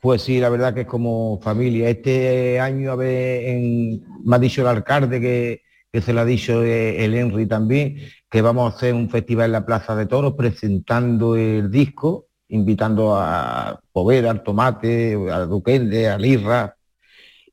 Pues 0.00 0.22
sí, 0.22 0.40
la 0.40 0.48
verdad 0.48 0.72
que 0.72 0.80
es 0.80 0.86
como 0.86 1.38
familia. 1.42 1.90
Este 1.90 2.58
año, 2.58 2.92
a 2.92 2.96
ver, 2.96 3.44
en, 3.44 4.02
me 4.24 4.36
ha 4.36 4.38
dicho 4.38 4.62
el 4.62 4.68
alcalde 4.68 5.20
que, 5.20 6.00
se 6.00 6.14
lo 6.14 6.22
ha 6.22 6.24
dicho 6.24 6.64
eh, 6.64 7.04
el 7.04 7.14
Henry 7.14 7.44
también, 7.46 7.98
que 8.30 8.40
vamos 8.40 8.72
a 8.72 8.74
hacer 8.74 8.94
un 8.94 9.10
festival 9.10 9.46
en 9.46 9.52
la 9.52 9.66
Plaza 9.66 9.94
de 9.94 10.06
Toros 10.06 10.32
presentando 10.32 11.36
el 11.36 11.70
disco, 11.70 12.28
invitando 12.48 13.14
a 13.14 13.78
Poveda, 13.92 14.30
al 14.30 14.42
Tomate, 14.42 15.14
al 15.30 15.46
Duquende, 15.50 16.08
a 16.08 16.16
Lirra, 16.16 16.74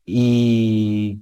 y 0.06 1.22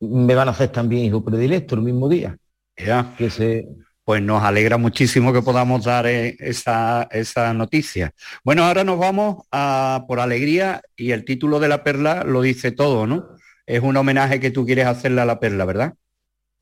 me 0.00 0.34
van 0.34 0.48
a 0.48 0.50
hacer 0.50 0.68
también 0.68 1.06
hijo 1.06 1.24
predilecto 1.24 1.74
el 1.74 1.80
mismo 1.80 2.06
día. 2.06 2.36
Ya. 2.76 3.14
Que 3.16 3.30
se, 3.30 3.66
pues 4.04 4.22
nos 4.22 4.42
alegra 4.42 4.76
muchísimo 4.76 5.32
que 5.32 5.42
podamos 5.42 5.84
dar 5.84 6.06
eh, 6.06 6.36
esa, 6.38 7.08
esa, 7.10 7.52
noticia. 7.54 8.12
Bueno, 8.44 8.64
ahora 8.64 8.84
nos 8.84 8.98
vamos 8.98 9.46
a 9.50 10.04
Por 10.06 10.20
Alegría 10.20 10.82
y 10.96 11.12
el 11.12 11.24
título 11.24 11.58
de 11.60 11.68
la 11.68 11.82
perla 11.82 12.22
lo 12.24 12.42
dice 12.42 12.70
todo, 12.70 13.06
¿no? 13.06 13.28
Es 13.66 13.80
un 13.80 13.96
homenaje 13.96 14.40
que 14.40 14.50
tú 14.50 14.66
quieres 14.66 14.86
hacerle 14.86 15.22
a 15.22 15.24
la 15.24 15.40
perla, 15.40 15.64
¿verdad? 15.64 15.94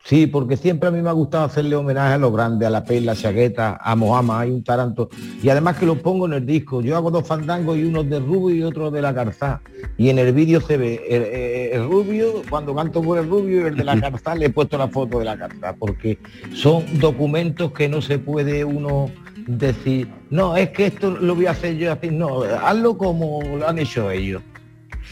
Sí, 0.04 0.26
porque 0.26 0.56
siempre 0.56 0.88
a 0.88 0.92
mí 0.92 1.00
me 1.00 1.08
ha 1.08 1.12
gustado 1.12 1.44
hacerle 1.44 1.76
homenaje 1.76 2.14
a 2.14 2.18
los 2.18 2.32
grandes, 2.32 2.66
a 2.66 2.70
la 2.70 2.82
Perla, 2.82 3.12
a 3.12 3.14
Chagueta, 3.14 3.78
a 3.80 3.94
Mohamed, 3.94 4.34
hay 4.34 4.50
un 4.50 4.64
taranto. 4.64 5.08
Y 5.40 5.48
además 5.48 5.76
que 5.76 5.86
lo 5.86 5.96
pongo 5.96 6.26
en 6.26 6.32
el 6.32 6.44
disco. 6.44 6.82
Yo 6.82 6.96
hago 6.96 7.12
dos 7.12 7.26
fandangos 7.26 7.78
y 7.78 7.84
uno 7.84 8.02
de 8.02 8.18
Rubio 8.18 8.56
y 8.56 8.62
otro 8.64 8.90
de 8.90 9.00
la 9.00 9.14
Carzá. 9.14 9.60
Y 9.96 10.08
en 10.08 10.18
el 10.18 10.32
vídeo 10.32 10.60
se 10.60 10.76
ve 10.76 11.70
el, 11.72 11.88
Rubio, 11.88 12.42
cuando 12.50 12.74
canto 12.74 13.00
por 13.00 13.18
el 13.18 13.28
Rubio 13.28 13.62
y 13.62 13.64
el 13.68 13.76
de 13.76 13.84
la 13.84 14.00
Carzá 14.00 14.34
le 14.34 14.46
he 14.46 14.50
puesto 14.50 14.76
la 14.76 14.88
foto 14.88 15.20
de 15.20 15.24
la 15.24 15.38
Carzá, 15.38 15.74
porque 15.78 16.18
son 16.52 16.84
documentos 16.98 17.72
que 17.72 17.88
no 17.88 18.02
se 18.02 18.18
puede 18.18 18.64
uno 18.64 19.08
decir, 19.46 20.08
no, 20.30 20.56
es 20.56 20.70
que 20.70 20.86
esto 20.86 21.10
lo 21.12 21.36
voy 21.36 21.46
a 21.46 21.52
hacer 21.52 21.76
yo 21.76 21.92
así. 21.92 22.10
No, 22.10 22.42
hazlo 22.42 22.98
como 22.98 23.40
lo 23.40 23.68
han 23.68 23.78
hecho 23.78 24.10
ellos. 24.10 24.42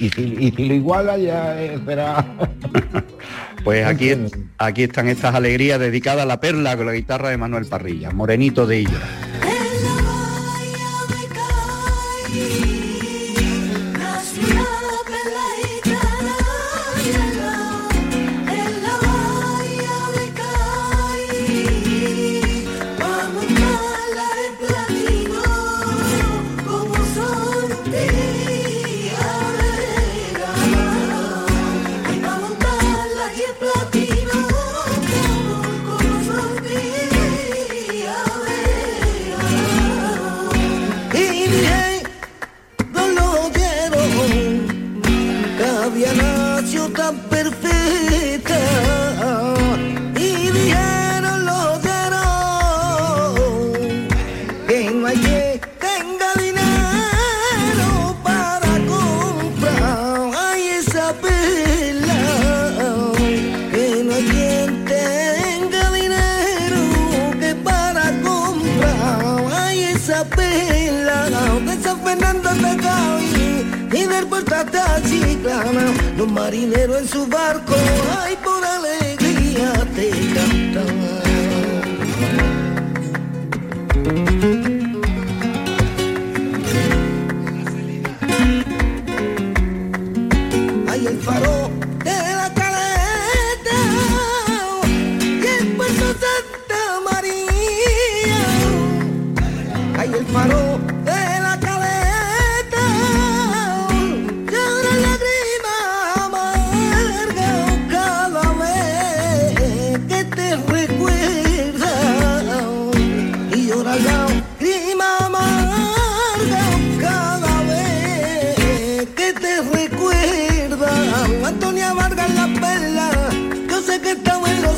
Y 0.00 0.08
si, 0.08 0.50
lo 0.50 0.74
iguala 0.74 1.16
ya 1.16 1.56
será... 1.86 2.26
Pues 3.64 3.86
aquí, 3.86 4.10
aquí 4.58 4.82
están 4.84 5.08
estas 5.08 5.34
alegrías 5.34 5.78
dedicadas 5.78 6.22
a 6.22 6.26
la 6.26 6.40
perla 6.40 6.76
con 6.76 6.86
la 6.86 6.92
guitarra 6.92 7.30
de 7.30 7.36
Manuel 7.36 7.66
Parrilla, 7.66 8.10
Morenito 8.10 8.66
de 8.66 8.80
Illora. 8.80 9.29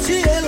Yeah. 0.08 0.41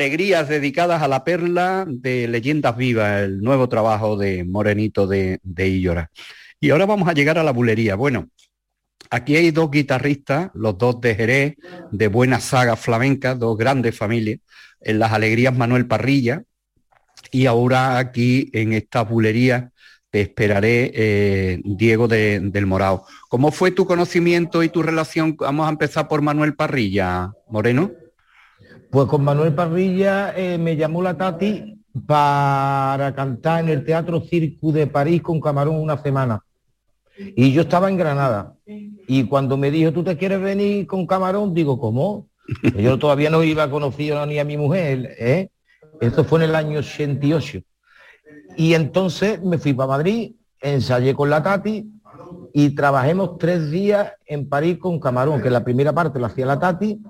Alegrías 0.00 0.48
dedicadas 0.48 1.02
a 1.02 1.08
la 1.08 1.24
perla 1.24 1.84
de 1.86 2.26
Leyendas 2.26 2.74
Vivas, 2.74 3.20
el 3.20 3.42
nuevo 3.42 3.68
trabajo 3.68 4.16
de 4.16 4.44
Morenito 4.44 5.06
de, 5.06 5.40
de 5.42 5.68
Illora. 5.68 6.10
Y 6.58 6.70
ahora 6.70 6.86
vamos 6.86 7.06
a 7.06 7.12
llegar 7.12 7.36
a 7.38 7.42
la 7.42 7.50
bulería. 7.50 7.96
Bueno, 7.96 8.30
aquí 9.10 9.36
hay 9.36 9.50
dos 9.50 9.70
guitarristas, 9.70 10.50
los 10.54 10.78
dos 10.78 11.02
de 11.02 11.14
Jerez, 11.14 11.56
de 11.90 12.08
buenas 12.08 12.44
sagas 12.44 12.80
flamencas, 12.80 13.38
dos 13.38 13.58
grandes 13.58 13.94
familias. 13.94 14.38
En 14.80 14.98
las 14.98 15.12
alegrías 15.12 15.54
Manuel 15.54 15.86
Parrilla 15.86 16.44
y 17.30 17.44
ahora 17.44 17.98
aquí 17.98 18.48
en 18.54 18.72
esta 18.72 19.02
bulería 19.02 19.70
te 20.08 20.22
esperaré 20.22 20.92
eh, 20.94 21.60
Diego 21.62 22.08
de- 22.08 22.40
del 22.40 22.64
Morao. 22.64 23.04
¿Cómo 23.28 23.52
fue 23.52 23.70
tu 23.70 23.84
conocimiento 23.84 24.62
y 24.62 24.70
tu 24.70 24.82
relación? 24.82 25.36
Vamos 25.38 25.66
a 25.66 25.70
empezar 25.70 26.08
por 26.08 26.22
Manuel 26.22 26.54
Parrilla, 26.54 27.32
Moreno. 27.50 27.92
Pues 28.90 29.06
con 29.06 29.22
Manuel 29.22 29.54
Parrilla 29.54 30.34
eh, 30.36 30.58
me 30.58 30.76
llamó 30.76 31.00
la 31.00 31.16
Tati 31.16 31.80
para 32.06 33.12
cantar 33.14 33.62
en 33.62 33.68
el 33.68 33.84
Teatro 33.84 34.20
Circu 34.20 34.72
de 34.72 34.88
París 34.88 35.22
con 35.22 35.40
Camarón 35.40 35.76
una 35.76 35.96
semana. 35.96 36.42
Y 37.16 37.52
yo 37.52 37.62
estaba 37.62 37.88
en 37.88 37.96
Granada. 37.96 38.54
Y 38.66 39.24
cuando 39.24 39.56
me 39.56 39.70
dijo, 39.70 39.92
¿tú 39.92 40.02
te 40.02 40.16
quieres 40.16 40.40
venir 40.40 40.88
con 40.88 41.06
Camarón? 41.06 41.54
Digo, 41.54 41.78
¿cómo? 41.78 42.26
Que 42.62 42.82
Yo 42.82 42.98
todavía 42.98 43.30
no 43.30 43.44
iba 43.44 43.70
conocido 43.70 44.26
ni 44.26 44.40
a 44.40 44.44
mi 44.44 44.56
mujer. 44.56 45.14
¿eh? 45.18 45.50
Esto 46.00 46.24
fue 46.24 46.40
en 46.40 46.50
el 46.50 46.56
año 46.56 46.80
88. 46.80 47.60
Y 48.56 48.74
entonces 48.74 49.40
me 49.40 49.58
fui 49.58 49.72
para 49.72 49.88
Madrid, 49.88 50.32
ensayé 50.60 51.14
con 51.14 51.30
la 51.30 51.44
Tati 51.44 51.88
y 52.52 52.70
trabajemos 52.74 53.38
tres 53.38 53.70
días 53.70 54.14
en 54.26 54.48
París 54.48 54.78
con 54.78 54.98
Camarón, 54.98 55.40
que 55.40 55.50
la 55.50 55.62
primera 55.62 55.92
parte 55.92 56.18
la 56.18 56.26
hacía 56.26 56.46
la 56.46 56.58
Tati 56.58 57.00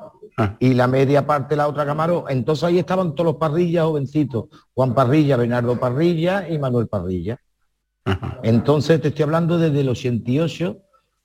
Ah. 0.40 0.56
y 0.58 0.72
la 0.72 0.86
media 0.86 1.26
parte 1.26 1.54
la 1.54 1.68
otra 1.68 1.84
Camarón. 1.84 2.24
Entonces 2.30 2.64
ahí 2.64 2.78
estaban 2.78 3.14
todos 3.14 3.26
los 3.26 3.36
parrillas 3.36 3.84
jovencitos, 3.84 4.46
Juan 4.72 4.94
Parrilla, 4.94 5.36
Bernardo 5.36 5.78
Parrilla 5.78 6.48
y 6.48 6.58
Manuel 6.58 6.88
Parrilla. 6.88 7.38
Ajá. 8.06 8.40
Entonces 8.42 9.02
te 9.02 9.08
estoy 9.08 9.24
hablando 9.24 9.58
desde 9.58 9.80
el 9.80 9.90
88, 9.90 10.78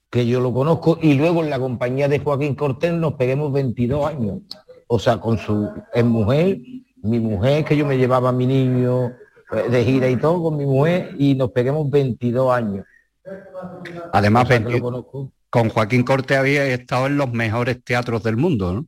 que 0.09 0.25
yo 0.27 0.41
lo 0.41 0.53
conozco, 0.53 0.99
y 1.01 1.13
luego 1.13 1.43
en 1.45 1.49
la 1.49 1.59
compañía 1.59 2.09
de 2.09 2.19
Joaquín 2.19 2.55
Cortés 2.55 2.91
nos 2.91 3.13
peguemos 3.13 3.53
22 3.53 4.05
años. 4.05 4.39
O 4.87 4.99
sea, 4.99 5.17
con 5.21 5.37
su 5.37 5.69
es 5.93 6.03
mujer, 6.03 6.59
mi 7.01 7.19
mujer, 7.19 7.63
que 7.63 7.77
yo 7.77 7.85
me 7.85 7.97
llevaba 7.97 8.29
a 8.29 8.33
mi 8.33 8.45
niño 8.45 9.13
eh, 9.53 9.69
de 9.71 9.85
gira 9.85 10.09
y 10.09 10.17
todo 10.17 10.43
con 10.43 10.57
mi 10.57 10.65
mujer, 10.65 11.15
y 11.17 11.35
nos 11.35 11.51
peguemos 11.51 11.89
22 11.89 12.51
años. 12.51 12.85
Además, 14.11 14.43
O 14.43 14.47
sea, 14.47 14.57
que 14.57 14.63
20 14.65 14.79
lo 14.79 14.83
conozco. 14.83 15.31
con 15.49 15.69
Joaquín 15.69 16.03
Corte 16.03 16.35
había 16.35 16.65
estado 16.65 17.07
en 17.07 17.17
los 17.17 17.31
mejores 17.31 17.81
teatros 17.81 18.21
del 18.21 18.35
mundo, 18.35 18.73
¿no? 18.73 18.85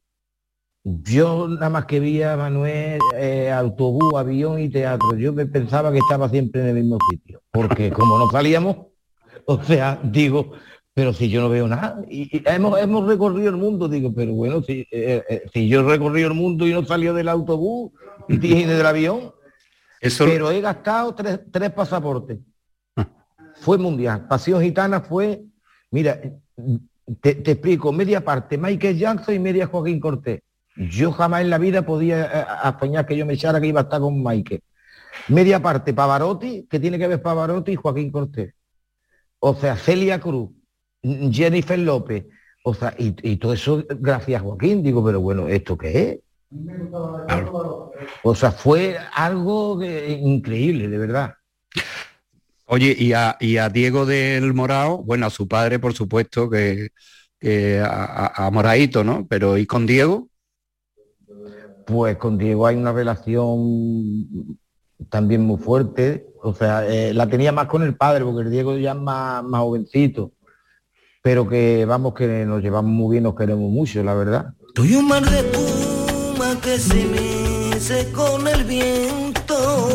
Yo 0.89 1.49
nada 1.49 1.69
más 1.69 1.85
que 1.85 1.99
vi 1.99 2.23
a 2.23 2.37
Manuel 2.37 3.01
eh, 3.17 3.51
autobús, 3.51 4.13
avión 4.15 4.57
y 4.57 4.69
teatro. 4.69 5.17
Yo 5.17 5.33
me 5.33 5.45
pensaba 5.45 5.91
que 5.91 5.97
estaba 5.97 6.29
siempre 6.29 6.61
en 6.61 6.67
el 6.67 6.75
mismo 6.75 6.97
sitio. 7.11 7.41
Porque 7.51 7.91
como 7.91 8.17
no 8.17 8.29
salíamos, 8.31 8.77
o 9.45 9.61
sea, 9.61 9.99
digo, 10.01 10.53
pero 10.93 11.11
si 11.11 11.29
yo 11.29 11.41
no 11.41 11.49
veo 11.49 11.67
nada. 11.67 12.01
Y, 12.09 12.37
y 12.37 12.41
hemos, 12.45 12.79
hemos 12.79 13.05
recorrido 13.05 13.49
el 13.49 13.57
mundo, 13.57 13.89
digo, 13.89 14.13
pero 14.15 14.31
bueno, 14.31 14.61
si, 14.61 14.87
eh, 14.89 15.23
eh, 15.29 15.43
si 15.53 15.67
yo 15.67 15.81
he 15.81 15.83
recorrido 15.83 16.29
el 16.29 16.35
mundo 16.35 16.65
y 16.65 16.71
no 16.71 16.85
salió 16.85 17.13
del 17.13 17.27
autobús 17.27 17.91
y 18.29 18.37
del 18.63 18.85
avión, 18.85 19.33
Eso, 19.99 20.23
pero 20.23 20.51
he 20.51 20.61
gastado 20.61 21.13
tres, 21.13 21.41
tres 21.51 21.69
pasaportes. 21.71 22.39
Fue 23.55 23.77
mundial. 23.77 24.25
Pasión 24.25 24.61
Gitana 24.61 25.01
fue, 25.01 25.43
mira, 25.91 26.21
te, 27.19 27.35
te 27.35 27.51
explico, 27.51 27.91
media 27.91 28.23
parte 28.23 28.57
Michael 28.57 28.97
Jackson 28.97 29.35
y 29.35 29.39
media 29.39 29.67
Joaquín 29.67 29.99
Cortés. 29.99 30.43
Yo 30.77 31.11
jamás 31.11 31.41
en 31.41 31.49
la 31.49 31.57
vida 31.57 31.81
podía 31.81 32.25
eh, 32.25 32.45
apañar 32.63 33.05
que 33.05 33.17
yo 33.17 33.25
me 33.25 33.33
echara 33.33 33.59
que 33.59 33.67
iba 33.67 33.81
a 33.81 33.83
estar 33.83 33.99
con 33.99 34.21
Michael. 34.23 34.61
Media 35.29 35.61
parte 35.61 35.93
Pavarotti, 35.93 36.67
que 36.69 36.79
tiene 36.79 36.99
que 36.99 37.07
ver 37.07 37.21
Pavarotti 37.21 37.71
y 37.71 37.75
Joaquín 37.75 38.11
Cortés. 38.11 38.53
O 39.39 39.55
sea, 39.55 39.75
Celia 39.75 40.19
Cruz, 40.19 40.49
Jennifer 41.31 41.79
López. 41.79 42.25
O 42.63 42.73
sea, 42.73 42.93
y, 42.97 43.15
y 43.23 43.37
todo 43.37 43.53
eso 43.53 43.83
gracias 43.99 44.41
a 44.41 44.43
Joaquín. 44.43 44.83
Digo, 44.83 45.03
pero 45.03 45.19
bueno, 45.21 45.47
¿esto 45.47 45.77
qué 45.77 46.09
es? 46.09 46.19
O 48.23 48.35
sea, 48.35 48.51
fue 48.51 48.97
algo 49.13 49.79
que- 49.79 50.11
increíble, 50.21 50.87
de 50.87 50.97
verdad. 50.97 51.33
oye, 52.65 52.95
y 52.97 53.13
a, 53.13 53.37
y 53.39 53.57
a 53.57 53.69
Diego 53.69 54.05
del 54.05 54.53
Morao, 54.53 54.97
bueno, 55.03 55.25
a 55.25 55.29
su 55.29 55.47
padre, 55.47 55.79
por 55.79 55.93
supuesto, 55.93 56.49
que, 56.49 56.89
a- 57.83 58.45
a 58.45 58.51
Moraito, 58.51 59.03
¿no? 59.03 59.25
Pero 59.27 59.57
¿y 59.57 59.65
con 59.65 59.85
Diego? 59.85 60.27
Pues 61.87 62.17
con 62.17 62.37
Diego 62.37 62.67
hay 62.67 62.75
una 62.75 62.91
relación 62.91 64.59
también 65.09 65.41
muy 65.41 65.57
fuerte. 65.57 66.27
O 66.43 66.53
sea, 66.53 66.85
eh, 66.85 67.13
la 67.13 67.27
tenía 67.27 67.53
más 67.53 67.67
con 67.67 67.81
el 67.81 67.95
padre, 67.95 68.25
porque 68.25 68.41
el 68.41 68.51
Diego 68.51 68.75
ya 68.75 68.91
es 68.91 68.97
más, 68.97 69.41
más 69.45 69.61
jovencito. 69.61 70.33
Pero 71.23 71.47
que 71.47 71.85
vamos, 71.85 72.13
que 72.13 72.45
nos 72.45 72.61
llevamos 72.61 72.91
muy 72.91 73.13
bien, 73.13 73.23
nos 73.23 73.35
queremos 73.35 73.71
mucho, 73.71 74.03
la 74.03 74.15
verdad. 74.15 74.53
Soy 74.75 74.95
un 74.95 75.07
mar 75.07 75.23
de 75.29 75.39
espuma 75.39 76.59
que 76.61 76.77
se 76.77 77.05
mece 77.05 78.11
con 78.11 78.45
el 78.49 78.65
viento 78.65 79.87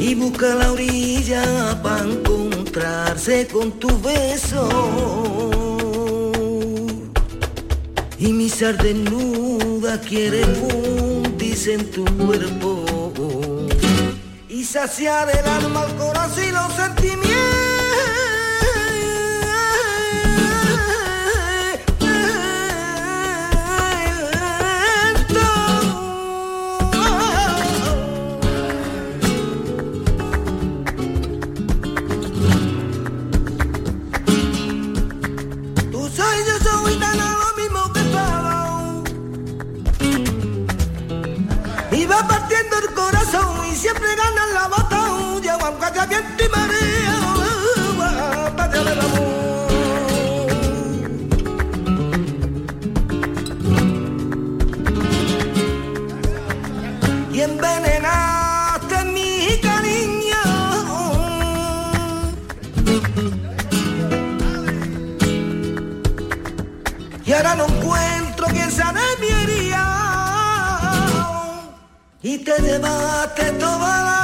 y 0.00 0.14
busca 0.14 0.54
la 0.54 0.72
orilla 0.72 1.78
para 1.82 2.04
encontrarse 2.04 3.46
con 3.48 3.70
tu 3.72 3.88
beso. 4.00 5.73
Y 8.26 8.32
mi 8.32 8.48
ser 8.48 8.78
desnuda 8.78 10.00
quiere 10.00 10.46
fundirse 10.46 11.74
en 11.74 11.90
tu 11.90 12.06
cuerpo 12.24 13.66
y 14.48 14.64
saciar 14.64 15.28
el 15.28 15.44
alma, 15.46 15.84
el 15.84 15.94
corazón 15.96 16.44
y 16.48 16.50
los 16.50 16.72
sentimientos. 16.72 17.83
El 42.78 42.94
corazón 42.94 43.66
y 43.66 43.76
siempre 43.76 44.08
gana 44.16 44.46
la 44.52 44.68
batalla, 44.68 45.54
aunque 45.60 45.84
haya 45.86 46.06
viento 46.06 46.63
te 72.44 72.60
llevaste 72.60 73.52
toda 73.52 74.04
la 74.04 74.23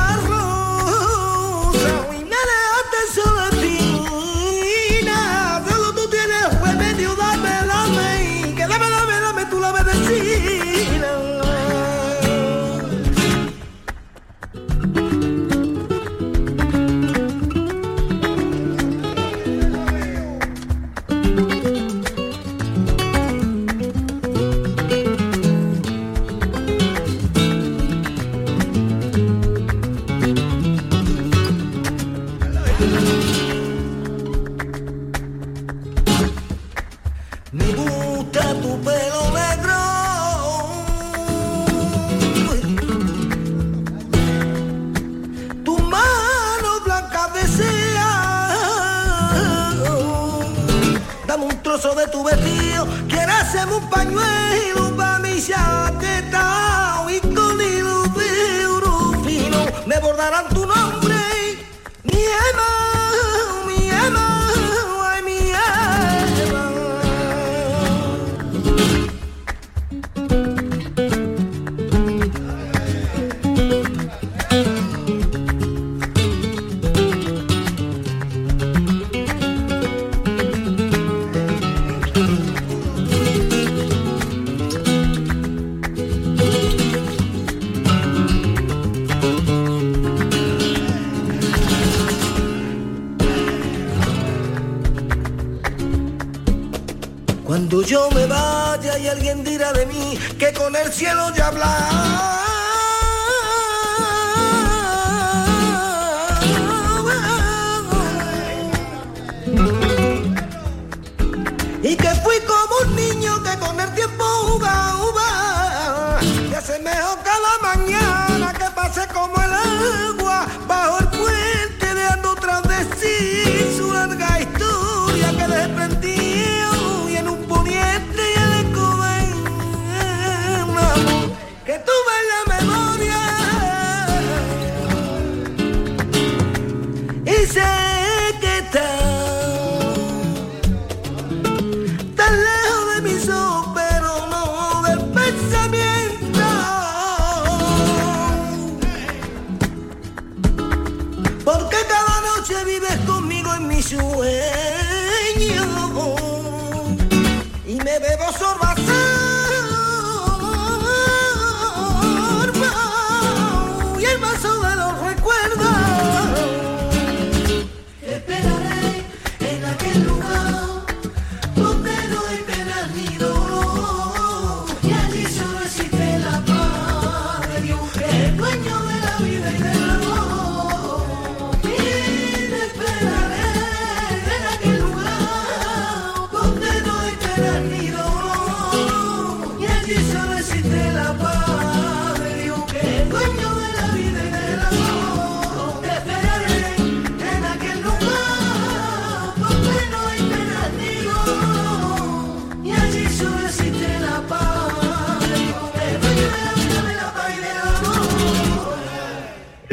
y 99.00 99.08
alguien 99.08 99.42
dirá 99.42 99.72
de 99.72 99.86
mí 99.86 100.18
que 100.38 100.52
con 100.52 100.76
el 100.76 100.92
cielo 100.92 101.32
ya 101.34 101.50
Y 101.50 102.39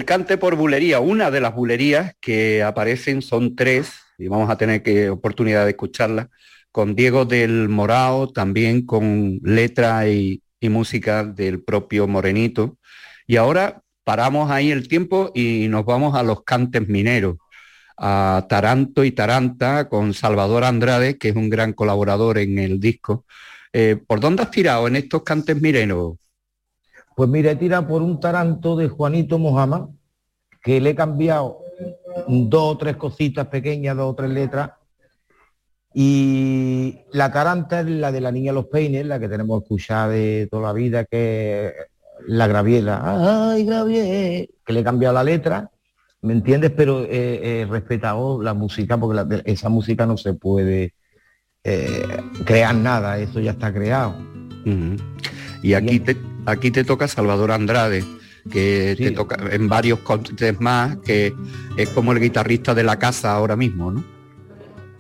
Cante 0.08 0.38
por 0.38 0.56
bulería, 0.56 1.02
una 1.02 1.30
de 1.32 1.42
las 1.42 1.54
bulerías 1.54 2.16
que 2.22 2.64
aparecen 2.64 3.22
son 3.22 3.58
tres, 3.58 3.92
y 4.18 4.30
vamos 4.30 4.50
a 4.50 4.58
tener 4.58 4.82
que 4.82 5.10
oportunidad 5.10 5.66
de 5.66 5.72
escucharla, 5.72 6.30
con 6.72 6.96
Diego 6.96 7.26
del 7.26 7.68
Morao, 7.68 8.30
también 8.32 8.86
con 8.86 9.42
letra 9.44 10.08
y, 10.08 10.42
música 10.62 11.26
del 11.26 11.62
propio 11.62 12.08
Morenito. 12.08 12.78
Y 13.28 13.36
ahora 13.36 13.82
paramos 14.06 14.50
ahí 14.50 14.72
el 14.72 14.88
tiempo 14.88 15.32
y 15.36 15.68
nos 15.68 15.84
vamos 15.84 16.16
a 16.16 16.24
los 16.24 16.44
cantes 16.46 16.88
mineros, 16.88 17.36
a 17.98 18.46
Taranto 18.48 19.04
y 19.04 19.12
Taranta 19.12 19.90
con 19.90 20.14
Salvador 20.14 20.64
Andrade, 20.64 21.18
que 21.18 21.30
es 21.30 21.36
un 21.36 21.50
gran 21.50 21.74
colaborador 21.74 22.38
en 22.38 22.60
el 22.60 22.80
disco. 22.80 23.26
Eh, 23.74 23.98
¿Por 24.08 24.22
dónde 24.22 24.44
has 24.44 24.52
tirado 24.52 24.88
en 24.88 24.96
estos 24.96 25.24
cantes 25.24 25.62
mineros? 25.62 26.16
Pues 27.18 27.30
mira, 27.30 27.52
he 27.52 27.56
tirado 27.58 27.88
por 27.88 28.02
un 28.02 28.20
taranto 28.20 28.78
de 28.78 28.88
Juanito 28.88 29.38
Mojama, 29.40 29.90
que 30.68 30.82
le 30.82 30.90
he 30.90 30.96
cambiado 30.96 31.60
dos 32.28 32.74
o 32.74 32.78
tres 32.78 32.98
cositas 32.98 33.48
pequeñas, 33.48 33.96
dos 33.96 34.12
o 34.12 34.16
tres 34.16 34.30
letras. 34.32 34.72
Y 35.94 37.00
la 37.14 37.32
taranta 37.32 37.80
es 37.80 37.86
la 37.88 38.12
de 38.12 38.20
la 38.20 38.34
niña 38.34 38.52
Los 38.52 38.66
Peines, 38.66 39.06
la 39.06 39.18
que 39.18 39.30
tenemos 39.30 39.64
escuchada 39.64 40.10
de 40.10 40.50
toda 40.52 40.64
la 40.64 40.74
vida, 40.74 41.06
que 41.06 41.68
es 41.68 41.74
la 42.28 42.48
graviela. 42.48 43.50
Ay, 43.50 43.66
que 43.66 44.74
le 44.74 44.80
he 44.82 44.84
cambiado 44.84 45.14
la 45.16 45.24
letra, 45.24 45.72
¿me 46.22 46.34
entiendes? 46.34 46.72
Pero 46.76 47.06
he, 47.06 47.62
he 47.62 47.66
respetado 47.66 48.44
la 48.44 48.54
música, 48.54 48.98
porque 48.98 49.16
la- 49.16 49.42
esa 49.46 49.70
música 49.70 50.06
no 50.06 50.18
se 50.18 50.34
puede 50.34 50.96
eh, 51.64 52.06
crear 52.46 52.76
nada, 52.76 53.20
eso 53.20 53.40
ya 53.40 53.52
está 53.52 53.74
creado. 53.74 54.16
Y 55.64 55.74
aquí 55.76 56.02
te, 56.02 56.18
aquí 56.46 56.72
te 56.72 56.84
toca 56.84 57.08
Salvador 57.08 57.52
Andrade, 57.54 58.04
que 58.48 58.96
te 58.98 59.12
toca 59.12 59.38
en 59.52 59.68
varios 59.68 60.00
contes 60.00 60.60
más, 60.60 60.98
que 60.98 61.34
es 61.78 61.90
como 61.90 62.12
el 62.12 62.20
guitarrista 62.20 62.74
de 62.74 62.84
la 62.84 62.98
casa 62.98 63.34
ahora 63.34 63.56
mismo, 63.56 63.92
¿no? 63.92 64.18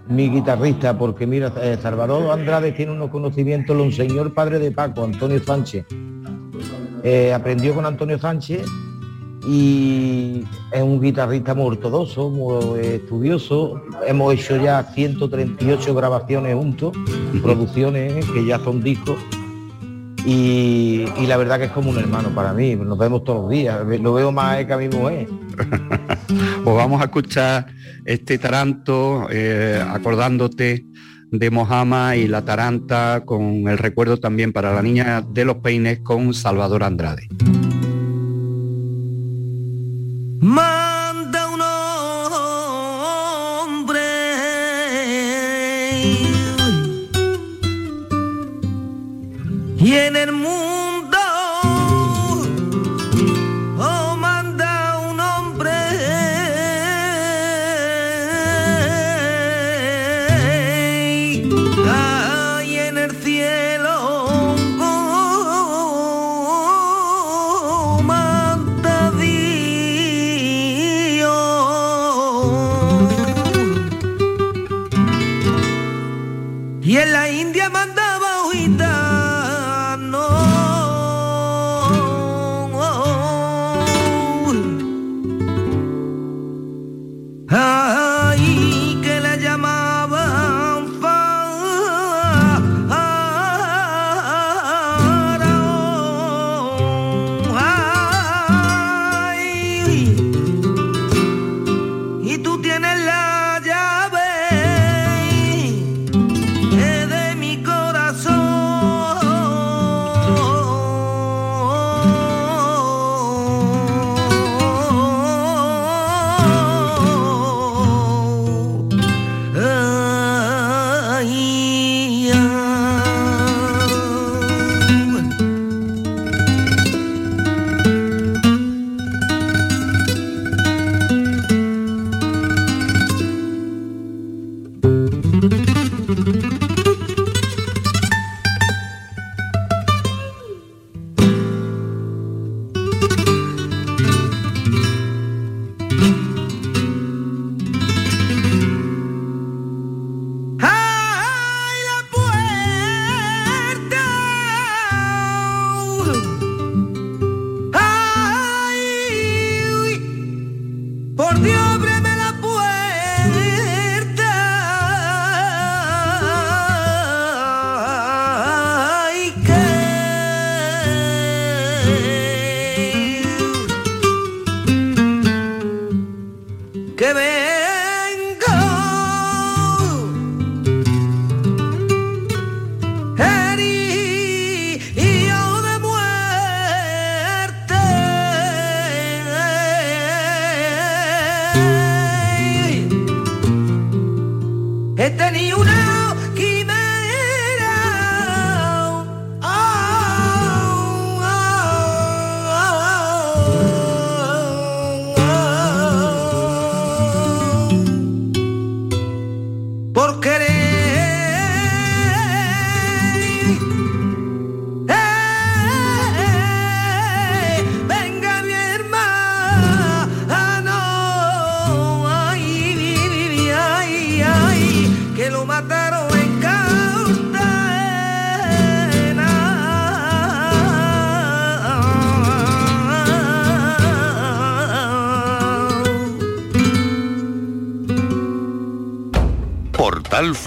mi 0.09 0.29
guitarrista, 0.29 0.97
porque 0.97 1.27
mira, 1.27 1.53
eh, 1.61 1.77
Salvador 1.81 2.31
Andrade 2.31 2.71
tiene 2.71 2.91
unos 2.91 3.09
conocimientos, 3.09 3.75
lo 3.75 3.83
enseñó 3.83 4.21
el 4.21 4.31
padre 4.31 4.59
de 4.59 4.71
Paco, 4.71 5.03
Antonio 5.03 5.41
Sánchez. 5.43 5.85
Eh, 7.03 7.33
aprendió 7.33 7.73
con 7.75 7.85
Antonio 7.85 8.17
Sánchez 8.17 8.65
y 9.47 10.43
es 10.71 10.81
un 10.81 11.01
guitarrista 11.01 11.53
muy 11.53 11.67
ortodoxo, 11.67 12.29
muy 12.29 12.79
estudioso. 12.79 13.81
Hemos 14.05 14.33
hecho 14.33 14.57
ya 14.57 14.83
138 14.83 15.93
grabaciones 15.93 16.55
juntos, 16.55 16.93
producciones 17.41 18.25
que 18.25 18.45
ya 18.45 18.59
son 18.59 18.81
discos. 18.81 19.17
Y, 20.29 21.05
la 21.25 21.37
verdad 21.37 21.57
que 21.57 21.65
es 21.65 21.71
como 21.71 21.89
un 21.89 21.97
hermano 21.97 22.35
para 22.35 22.51
mí, 22.51 22.75
nos 22.75 22.97
vemos 22.97 23.23
todos 23.23 23.43
los 23.43 23.49
días, 23.49 23.79
lo 24.01 24.13
veo 24.13 24.29
más 24.29 24.65
que 24.65 24.73
a 24.73 24.77
mi 24.77 24.89
mujer. 24.89 25.27
Pues 26.27 26.75
vamos 26.75 26.99
a 27.01 27.05
escuchar 27.05 27.67
este 28.03 28.37
taranto 28.37 29.27
eh, 29.31 29.81
acordándote 29.89 30.85
de 31.31 31.49
Mojama 31.49 32.17
y 32.17 32.27
la 32.27 32.43
taranta 32.43 33.23
con 33.25 33.69
el 33.69 33.77
recuerdo 33.77 34.17
también 34.17 34.51
para 34.51 34.73
la 34.73 34.81
niña 34.81 35.21
de 35.21 35.45
los 35.45 35.57
peines 35.57 35.99
con 35.99 36.33
Salvador 36.33 36.83
Andrade. 36.83 37.29
Y 49.87 49.95
en 49.95 50.17
el 50.17 50.33
mundo 50.33 50.66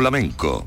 Flamenco 0.01 0.67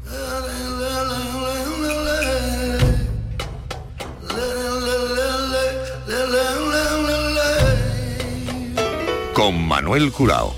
con 9.34 9.67
Manuel 9.67 10.11
Curao. 10.11 10.53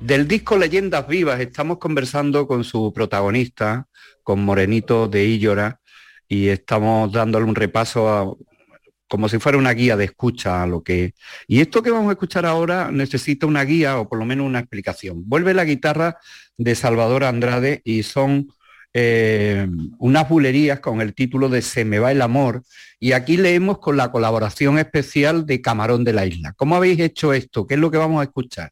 Del 0.00 0.28
disco 0.28 0.56
Leyendas 0.56 1.06
Vivas 1.08 1.40
estamos 1.40 1.78
conversando 1.78 2.46
con 2.46 2.64
su 2.64 2.92
protagonista, 2.92 3.88
con 4.22 4.44
Morenito 4.44 5.08
de 5.08 5.24
Illora, 5.24 5.80
y 6.28 6.48
estamos 6.48 7.10
dándole 7.12 7.44
un 7.44 7.54
repaso 7.54 8.08
a- 8.08 8.32
como 9.08 9.28
si 9.28 9.38
fuera 9.38 9.58
una 9.58 9.72
guía 9.72 9.96
de 9.96 10.04
escucha 10.04 10.62
a 10.62 10.66
lo 10.66 10.82
que... 10.82 11.14
Y 11.46 11.60
esto 11.60 11.82
que 11.82 11.90
vamos 11.90 12.08
a 12.10 12.12
escuchar 12.12 12.46
ahora 12.46 12.90
necesita 12.92 13.46
una 13.46 13.64
guía 13.64 13.98
o 13.98 14.08
por 14.08 14.18
lo 14.18 14.24
menos 14.24 14.46
una 14.46 14.60
explicación. 14.60 15.22
Vuelve 15.26 15.54
la 15.54 15.64
guitarra 15.64 16.18
de 16.56 16.74
Salvador 16.74 17.24
Andrade 17.24 17.80
y 17.84 18.02
son 18.02 18.48
eh, 18.92 19.66
unas 19.98 20.28
bulerías 20.28 20.80
con 20.80 21.00
el 21.00 21.14
título 21.14 21.48
de 21.48 21.62
Se 21.62 21.84
me 21.84 21.98
va 21.98 22.12
el 22.12 22.22
amor. 22.22 22.62
Y 23.00 23.12
aquí 23.12 23.36
leemos 23.36 23.78
con 23.78 23.96
la 23.96 24.12
colaboración 24.12 24.78
especial 24.78 25.46
de 25.46 25.60
Camarón 25.60 26.04
de 26.04 26.12
la 26.12 26.26
Isla. 26.26 26.52
¿Cómo 26.52 26.76
habéis 26.76 27.00
hecho 27.00 27.32
esto? 27.32 27.66
¿Qué 27.66 27.74
es 27.74 27.80
lo 27.80 27.90
que 27.90 27.98
vamos 27.98 28.20
a 28.20 28.24
escuchar? 28.24 28.70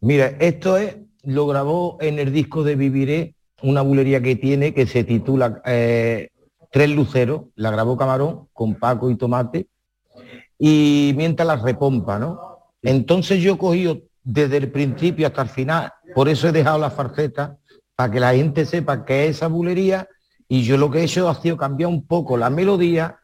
Mira, 0.00 0.36
esto 0.40 0.76
es, 0.76 0.96
lo 1.22 1.46
grabó 1.46 1.98
en 2.00 2.18
el 2.18 2.32
disco 2.32 2.64
de 2.64 2.76
Viviré, 2.76 3.34
una 3.62 3.80
bulería 3.80 4.20
que 4.20 4.36
tiene 4.36 4.74
que 4.74 4.86
se 4.86 5.04
titula 5.04 5.62
eh, 5.64 6.28
Tres 6.74 6.90
Luceros, 6.90 7.42
la 7.54 7.70
grabó 7.70 7.96
Camarón 7.96 8.48
con 8.52 8.74
Paco 8.74 9.08
y 9.08 9.14
Tomate, 9.16 9.68
y 10.58 11.14
mientras 11.16 11.46
la 11.46 11.54
repompa, 11.54 12.18
¿no? 12.18 12.72
Entonces 12.82 13.40
yo 13.40 13.54
he 13.54 13.58
cogido 13.58 14.00
desde 14.24 14.56
el 14.56 14.72
principio 14.72 15.28
hasta 15.28 15.42
el 15.42 15.48
final, 15.50 15.92
por 16.16 16.28
eso 16.28 16.48
he 16.48 16.52
dejado 16.52 16.78
la 16.78 16.90
farceta, 16.90 17.56
para 17.94 18.10
que 18.10 18.18
la 18.18 18.34
gente 18.34 18.66
sepa 18.66 19.04
que 19.04 19.26
es 19.28 19.36
esa 19.36 19.46
bulería, 19.46 20.08
y 20.48 20.64
yo 20.64 20.76
lo 20.76 20.90
que 20.90 20.98
he 20.98 21.04
hecho 21.04 21.28
ha 21.28 21.40
sido 21.40 21.56
cambiar 21.56 21.90
un 21.90 22.04
poco 22.08 22.36
la 22.36 22.50
melodía 22.50 23.18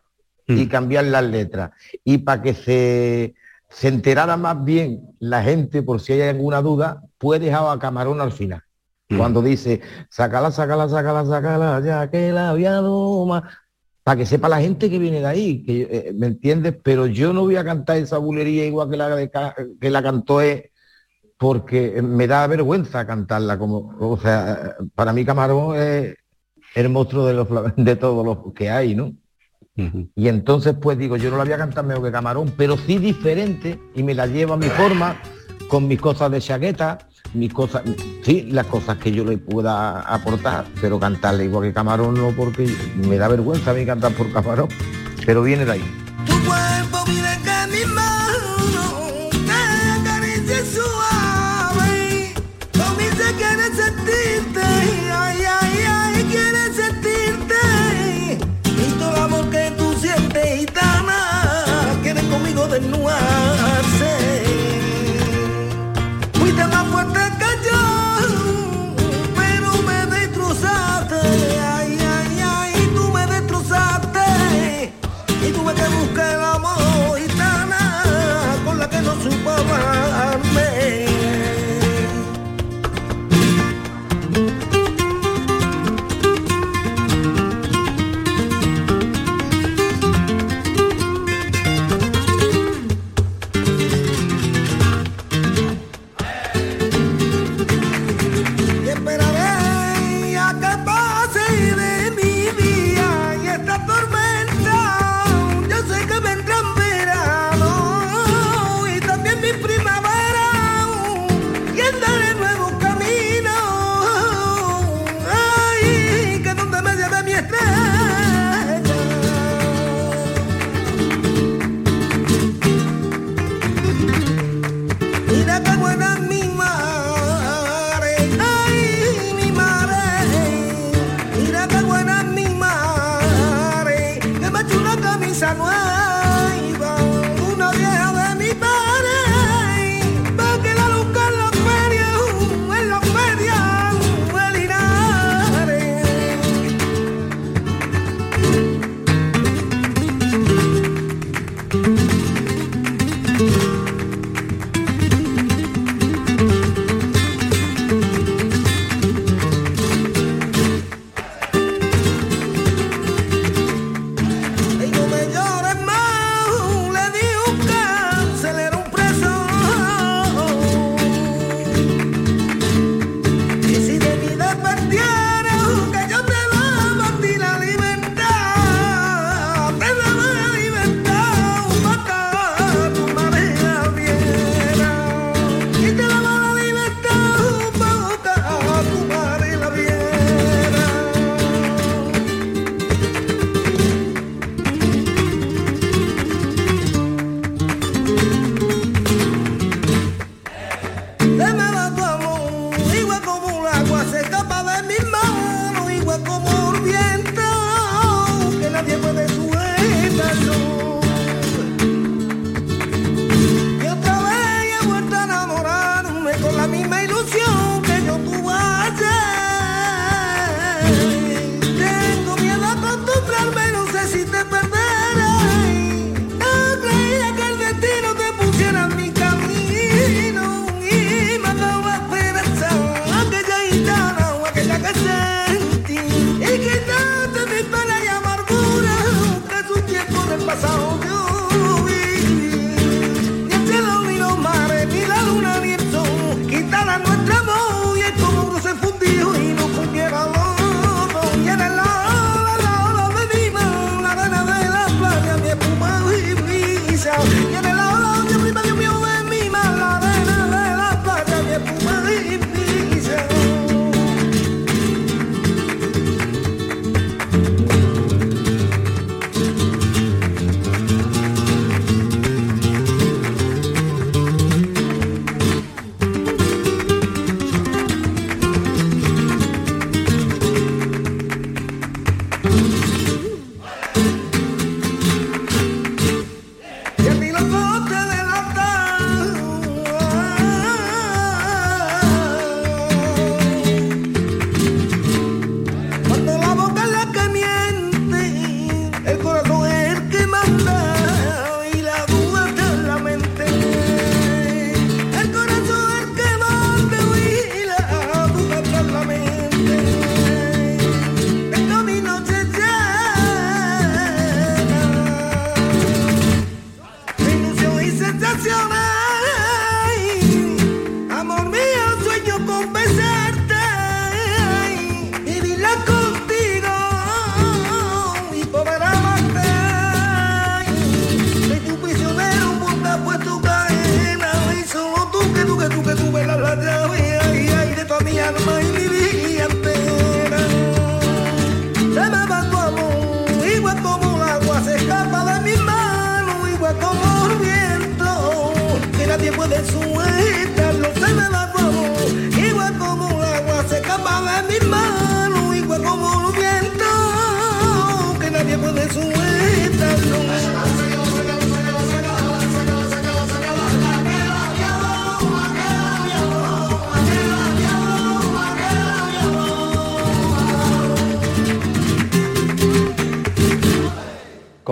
y 0.46 0.66
Mm. 0.66 0.68
cambiar 0.68 1.05
las 1.07 1.24
letras. 1.24 1.72
Y 2.05 2.18
para 2.18 2.42
que 2.42 2.55
se, 2.55 3.34
se 3.68 3.88
enterara 3.88 4.36
más 4.36 4.64
bien 4.64 5.01
la 5.18 5.42
gente, 5.42 5.82
por 5.82 6.01
si 6.01 6.12
hay 6.12 6.22
alguna 6.22 6.62
duda, 6.62 7.03
pues 7.18 7.40
he 7.40 7.46
dejado 7.46 7.68
a 7.68 7.80
Camarón 7.80 8.20
al 8.20 8.30
final. 8.30 8.62
Mm. 9.11 9.19
Cuando 9.19 9.43
dice, 9.43 9.81
sácala, 10.09 10.51
sácala, 10.51 10.89
sácala, 10.89 11.27
sácala, 11.27 11.81
ya 11.85 12.11
que 12.11 12.33
la 12.33 12.51
había. 12.51 12.81
Para 14.03 14.17
que 14.17 14.25
sepa 14.25 14.49
la 14.49 14.61
gente 14.61 14.89
que 14.89 14.99
viene 14.99 15.21
de 15.21 15.27
ahí, 15.27 15.63
que, 15.63 15.83
eh, 15.83 16.13
¿me 16.15 16.29
entiendes? 16.29 16.77
Pero 16.83 17.07
yo 17.07 17.33
no 17.33 17.43
voy 17.43 17.57
a 17.57 17.65
cantar 17.65 17.99
esa 17.99 18.19
bulería 18.19 18.65
igual 18.65 18.89
que 18.89 18.97
la, 18.97 19.15
de 19.15 19.31
que 19.79 19.91
la 19.91 20.03
cantó 20.03 20.41
él, 20.41 20.71
porque 21.37 22.01
me 22.01 22.27
da 22.27 22.47
vergüenza 22.47 23.07
cantarla. 23.07 23.59
como 23.59 23.95
O 23.99 24.17
sea, 24.17 24.77
para 24.95 25.13
mí 25.13 25.25
Camarón 25.25 25.77
es 25.77 26.15
el 26.75 26.89
monstruo 26.89 27.27
de, 27.27 27.35
los, 27.35 27.49
de 27.77 27.97
todos 27.97 28.25
los 28.25 28.55
que 28.55 28.71
hay, 28.71 28.95
¿no? 28.95 29.13
Y 30.15 30.29
entonces 30.29 30.75
pues 30.81 30.99
digo, 30.99 31.17
yo 31.17 31.31
no 31.31 31.39
la 31.39 31.45
voy 31.45 31.55
a 31.55 31.59
cantar 31.59 31.87
mejor 31.87 32.05
que 32.05 32.13
Camarón, 32.13 32.53
pero 32.55 32.77
sí 32.77 32.99
diferente 32.99 33.81
y 33.95 34.03
me 34.03 34.15
la 34.15 34.27
llevo 34.27 34.53
a 34.53 34.57
mi 34.59 34.67
forma, 34.67 35.17
con 35.69 35.89
mis 35.89 35.99
cosas 35.99 36.31
de 36.31 36.41
chaqueta, 36.41 36.99
mis 37.35 37.53
cosas, 37.53 37.83
sí, 38.22 38.49
las 38.51 38.66
cosas 38.66 38.99
que 38.99 39.12
yo 39.12 39.24
le 39.24 39.39
pueda 39.39 40.01
aportar, 40.01 40.66
pero 40.81 40.99
cantarle 40.99 41.45
igual 41.45 41.64
que 41.68 41.72
Camarón 41.72 42.14
no, 42.14 42.31
porque 42.31 42.68
me 42.97 43.16
da 43.16 43.28
vergüenza 43.28 43.70
a 43.70 43.74
mí 43.74 43.87
cantar 43.87 44.12
por 44.12 44.33
Camarón, 44.33 44.68
pero 45.24 45.43
viene 45.43 45.64
de 45.64 45.72
ahí. 45.72 45.85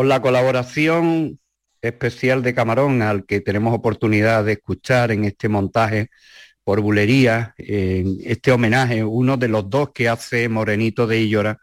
La 0.08 0.22
colaboración 0.22 1.38
especial 1.82 2.42
de 2.42 2.54
Camarón, 2.54 3.02
al 3.02 3.26
que 3.26 3.42
tenemos 3.42 3.74
oportunidad 3.74 4.42
de 4.42 4.52
escuchar 4.52 5.12
en 5.12 5.26
este 5.26 5.50
montaje 5.50 6.08
por 6.64 6.80
bulería, 6.80 7.54
en 7.58 8.16
este 8.24 8.50
homenaje, 8.50 9.04
uno 9.04 9.36
de 9.36 9.48
los 9.48 9.68
dos 9.68 9.90
que 9.92 10.08
hace 10.08 10.48
Morenito 10.48 11.06
de 11.06 11.20
Illora 11.20 11.58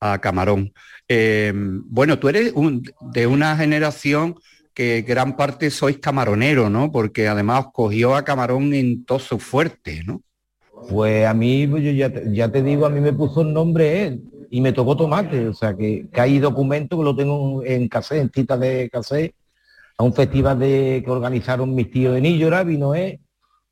a 0.00 0.18
Camarón. 0.20 0.72
Eh, 1.06 1.52
bueno, 1.54 2.18
tú 2.18 2.28
eres 2.28 2.52
un- 2.56 2.82
de 3.12 3.28
una 3.28 3.56
generación 3.56 4.34
que 4.74 5.02
gran 5.02 5.36
parte 5.36 5.70
sois 5.70 5.98
camaroneros, 5.98 6.68
¿no? 6.72 6.90
Porque 6.90 7.28
además 7.28 7.66
cogió 7.72 8.16
a 8.16 8.24
Camarón 8.24 8.74
en 8.74 9.04
todo 9.04 9.20
su 9.20 9.38
fuerte, 9.38 10.02
¿no? 10.04 10.20
Pues 10.90 11.26
a 11.26 11.32
mí, 11.32 11.66
pues 11.68 11.84
yo 11.84 11.92
ya 11.92 12.12
te, 12.12 12.24
ya 12.34 12.50
te 12.50 12.60
digo, 12.60 12.86
a 12.86 12.90
mí 12.90 13.00
me 13.00 13.12
puso 13.12 13.42
el 13.42 13.52
nombre 13.52 14.18
y 14.56 14.60
me 14.60 14.72
tocó 14.72 14.96
tomate, 14.96 15.48
o 15.48 15.52
sea 15.52 15.76
que, 15.76 16.06
que 16.12 16.20
hay 16.20 16.38
documentos 16.38 16.96
que 16.96 17.04
lo 17.04 17.16
tengo 17.16 17.64
en 17.64 17.88
cassette, 17.88 18.20
en 18.22 18.30
citas 18.30 18.60
de 18.60 18.88
cassette, 18.88 19.34
a 19.98 20.04
un 20.04 20.14
festival 20.14 20.60
de, 20.60 21.02
que 21.04 21.10
organizaron 21.10 21.74
mis 21.74 21.90
tíos 21.90 22.16
en 22.16 22.24
Illora, 22.24 22.62
vino 22.62 22.94
él 22.94 23.18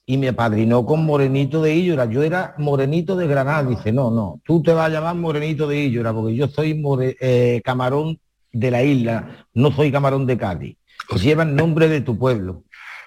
y 0.06 0.18
me 0.18 0.26
apadrinó 0.30 0.84
con 0.84 1.04
Morenito 1.06 1.62
de 1.62 1.76
Illora. 1.76 2.06
Yo 2.06 2.24
era 2.24 2.56
Morenito 2.58 3.14
de 3.14 3.28
Granada, 3.28 3.62
dice, 3.62 3.92
no, 3.92 4.10
no, 4.10 4.40
tú 4.44 4.60
te 4.60 4.72
vas 4.72 4.86
a 4.86 4.88
llamar 4.88 5.14
Morenito 5.14 5.68
de 5.68 5.84
Illora, 5.84 6.12
porque 6.12 6.34
yo 6.34 6.48
soy 6.48 6.74
more- 6.74 7.16
eh, 7.20 7.62
camarón 7.64 8.18
de 8.50 8.70
la 8.72 8.82
isla, 8.82 9.46
no 9.54 9.70
soy 9.70 9.92
camarón 9.92 10.26
de 10.26 10.36
Cádiz. 10.36 10.76
Lleva 11.22 11.44
el 11.44 11.54
nombre 11.54 11.86
de 11.86 12.00
tu 12.00 12.18
pueblo. 12.18 12.64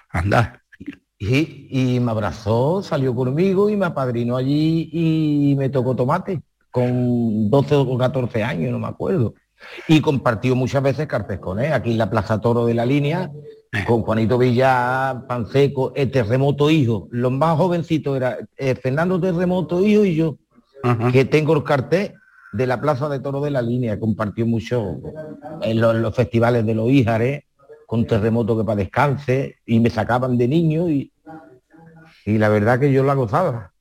Anda. 0.08 0.62
Y, 1.18 1.94
y 1.96 2.00
me 2.00 2.10
abrazó, 2.10 2.82
salió 2.82 3.14
conmigo 3.14 3.68
y 3.68 3.76
me 3.76 3.84
apadrinó 3.84 4.38
allí 4.38 4.88
y 4.92 5.54
me 5.58 5.68
tocó 5.68 5.94
tomate 5.94 6.40
con 6.76 7.48
12 7.48 7.74
o 7.74 7.96
14 7.96 8.44
años, 8.44 8.70
no 8.70 8.78
me 8.78 8.86
acuerdo. 8.86 9.32
Y 9.88 10.02
compartió 10.02 10.54
muchas 10.54 10.82
veces 10.82 11.06
carpes 11.06 11.38
con 11.38 11.58
él, 11.58 11.72
aquí 11.72 11.92
en 11.92 11.96
la 11.96 12.10
Plaza 12.10 12.38
Toro 12.38 12.66
de 12.66 12.74
la 12.74 12.84
línea, 12.84 13.30
con 13.86 14.02
Juanito 14.02 14.36
Villa, 14.36 15.24
Panseco, 15.26 15.94
el 15.94 16.10
Terremoto 16.10 16.68
Hijo. 16.68 17.08
Los 17.10 17.32
más 17.32 17.56
jovencitos 17.56 18.14
era 18.14 18.36
eh, 18.58 18.74
Fernando 18.74 19.18
Terremoto 19.18 19.82
Hijo 19.82 20.04
y 20.04 20.16
yo, 20.16 20.36
Ajá. 20.82 21.10
que 21.12 21.24
tengo 21.24 21.54
el 21.54 21.64
cartel 21.64 22.12
de 22.52 22.66
la 22.66 22.78
Plaza 22.78 23.08
de 23.08 23.20
Toro 23.20 23.40
de 23.40 23.52
la 23.52 23.62
línea, 23.62 23.98
compartió 23.98 24.44
mucho 24.44 25.00
en 25.62 25.80
los, 25.80 25.96
los 25.96 26.14
festivales 26.14 26.66
de 26.66 26.74
los 26.74 26.90
Íjares, 26.90 27.44
con 27.86 28.06
Terremoto 28.06 28.54
que 28.58 28.64
para 28.64 28.76
descanse, 28.76 29.60
y 29.64 29.80
me 29.80 29.88
sacaban 29.88 30.36
de 30.36 30.46
niño 30.46 30.90
y, 30.90 31.10
y 32.26 32.36
la 32.36 32.50
verdad 32.50 32.78
que 32.78 32.92
yo 32.92 33.02
la 33.02 33.14
gozaba. 33.14 33.72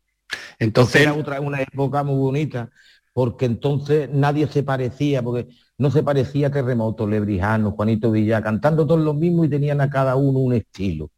Entonces, 0.59 1.01
era 1.01 1.13
otra 1.13 1.41
una 1.41 1.61
época 1.61 2.03
muy 2.03 2.15
bonita, 2.15 2.69
porque 3.16 3.45
entonces 3.45 4.09
nadie 4.11 4.45
se 4.47 4.61
parecía, 4.61 5.24
porque 5.24 5.47
no 5.78 5.89
se 5.89 6.03
parecía 6.03 6.47
a 6.47 6.51
Terremoto, 6.51 7.07
Lebrijano, 7.07 7.72
Juanito 7.72 8.11
Villa, 8.11 8.41
cantando 8.43 8.86
todos 8.86 8.99
los 8.99 9.16
mismos 9.16 9.45
y 9.45 9.49
tenían 9.49 9.80
a 9.80 9.89
cada 9.89 10.18
uno 10.18 10.39
un 10.39 10.53
estilo. 10.53 11.11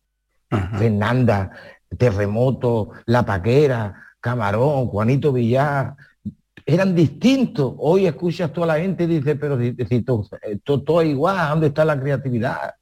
Ajá. 0.52 0.78
Fernanda, 0.78 1.52
Terremoto, 1.98 2.91
La 3.08 3.26
Paquera, 3.26 3.95
Camarón, 4.20 4.88
Juanito 4.89 5.34
Villar, 5.34 5.95
eran 6.68 6.93
distintos. 6.93 7.74
Hoy 7.80 8.06
escuchas 8.06 8.54
toda 8.54 8.68
la 8.68 8.80
gente 8.80 9.06
y 9.06 9.08
dice, 9.08 9.36
pero 9.36 9.60
si, 9.60 9.76
si 9.89 10.04
to- 10.04 10.24
eh, 10.43 10.60
todo, 10.64 11.02
es 11.02 11.10
igual, 11.10 11.50
¿dónde 11.50 11.68
está 11.68 11.84
la 11.84 12.00
creatividad? 12.00 12.76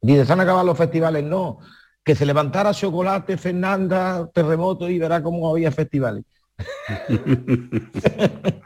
Dice, 0.00 0.26
se 0.26 0.32
han 0.32 0.40
acabado 0.40 0.66
los 0.66 0.78
festivales, 0.78 1.24
no. 1.24 1.58
Que 2.04 2.16
se 2.16 2.26
levantara 2.26 2.72
Chocolate, 2.74 3.36
Fernanda, 3.36 4.28
Terremoto 4.34 4.88
y 4.90 4.98
verá 4.98 5.22
cómo 5.22 5.48
había 5.50 5.72
festivales. 5.72 6.24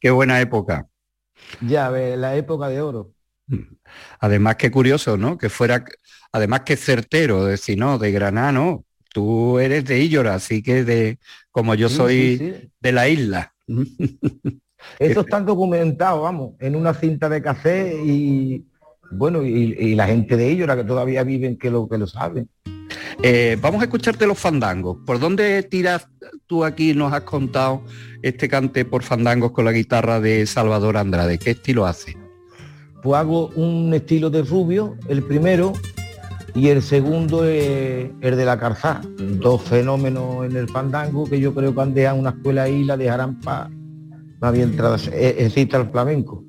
qué 0.00 0.10
buena 0.10 0.40
época. 0.40 0.86
Ya 1.60 1.90
la 1.90 2.36
época 2.36 2.68
de 2.68 2.80
oro. 2.80 3.12
Además, 4.20 4.56
qué 4.56 4.70
curioso, 4.70 5.16
¿no? 5.16 5.38
Que 5.38 5.48
fuera, 5.48 5.84
además 6.32 6.62
que 6.62 6.76
certero, 6.76 7.44
decir, 7.44 7.78
no, 7.78 7.98
de 7.98 8.12
Granada, 8.12 8.52
no. 8.52 8.84
Tú 9.12 9.58
eres 9.58 9.84
de 9.84 10.00
Illora, 10.00 10.34
así 10.34 10.62
que 10.62 10.84
de, 10.84 11.18
como 11.50 11.74
yo 11.74 11.90
soy 11.90 12.38
sí, 12.38 12.52
sí. 12.52 12.70
de 12.80 12.92
la 12.92 13.08
isla. 13.08 13.54
Eso 14.98 15.20
está 15.20 15.40
documentado, 15.40 16.22
vamos, 16.22 16.54
en 16.60 16.76
una 16.76 16.94
cinta 16.94 17.28
de 17.28 17.42
café 17.42 17.94
y 18.02 18.64
bueno, 19.10 19.42
y, 19.42 19.76
y 19.78 19.94
la 19.94 20.06
gente 20.06 20.36
de 20.36 20.48
ellos, 20.48 20.66
la 20.66 20.76
que 20.76 20.84
todavía 20.84 21.24
viven, 21.24 21.58
que 21.58 21.70
lo 21.70 21.86
que 21.86 21.98
lo 21.98 22.06
saben. 22.06 22.48
Eh, 23.22 23.56
vamos 23.60 23.80
a 23.80 23.84
escucharte 23.84 24.26
los 24.26 24.38
fandangos. 24.38 24.98
¿Por 25.06 25.20
dónde 25.20 25.62
tiras 25.62 26.08
tú 26.46 26.64
aquí? 26.64 26.94
Nos 26.94 27.12
has 27.12 27.22
contado 27.22 27.82
este 28.22 28.48
cante 28.48 28.84
por 28.84 29.02
fandangos 29.02 29.52
con 29.52 29.64
la 29.64 29.72
guitarra 29.72 30.20
de 30.20 30.46
Salvador 30.46 30.96
Andrade. 30.96 31.38
¿Qué 31.38 31.50
estilo 31.50 31.86
hace? 31.86 32.16
Pues 33.02 33.18
hago 33.18 33.48
un 33.56 33.92
estilo 33.94 34.30
de 34.30 34.42
rubio, 34.42 34.96
el 35.08 35.22
primero, 35.22 35.72
y 36.54 36.68
el 36.68 36.82
segundo 36.82 37.44
es 37.44 38.10
el 38.20 38.36
de 38.36 38.44
la 38.44 38.58
Carzá. 38.58 39.00
Dos 39.18 39.62
fenómenos 39.62 40.44
en 40.46 40.56
el 40.56 40.68
fandango 40.68 41.24
que 41.24 41.40
yo 41.40 41.54
creo 41.54 41.74
que 41.74 41.80
han 41.80 41.94
dejado 41.94 42.18
una 42.18 42.30
escuela 42.30 42.64
ahí 42.64 42.84
la 42.84 42.96
dejarán 42.96 43.40
para 43.40 43.70
más 44.42 44.52
bien 44.52 44.76
eh, 45.12 45.36
excita 45.38 45.76
el 45.76 45.88
flamenco. 45.90 46.44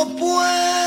No 0.00 0.06
puede 0.16 0.79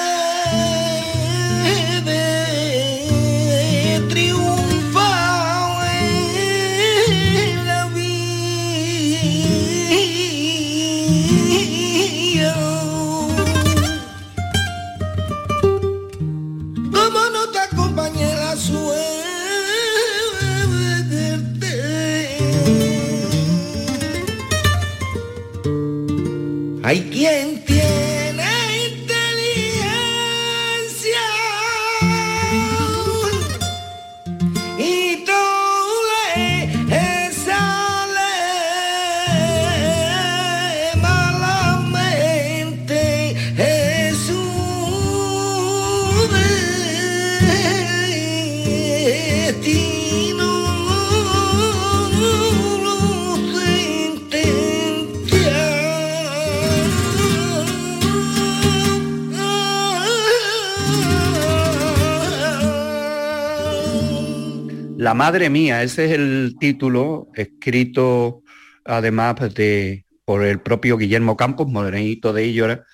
Madre 65.13 65.49
Mía, 65.49 65.83
ese 65.83 66.05
es 66.05 66.11
el 66.11 66.55
título 66.59 67.29
escrito 67.35 68.43
además 68.85 69.35
de, 69.53 70.05
por 70.25 70.43
el 70.43 70.61
propio 70.61 70.97
Guillermo 70.97 71.37
Campos, 71.37 71.67
morenito 71.67 72.33
de 72.33 72.45
Illora, 72.45 72.85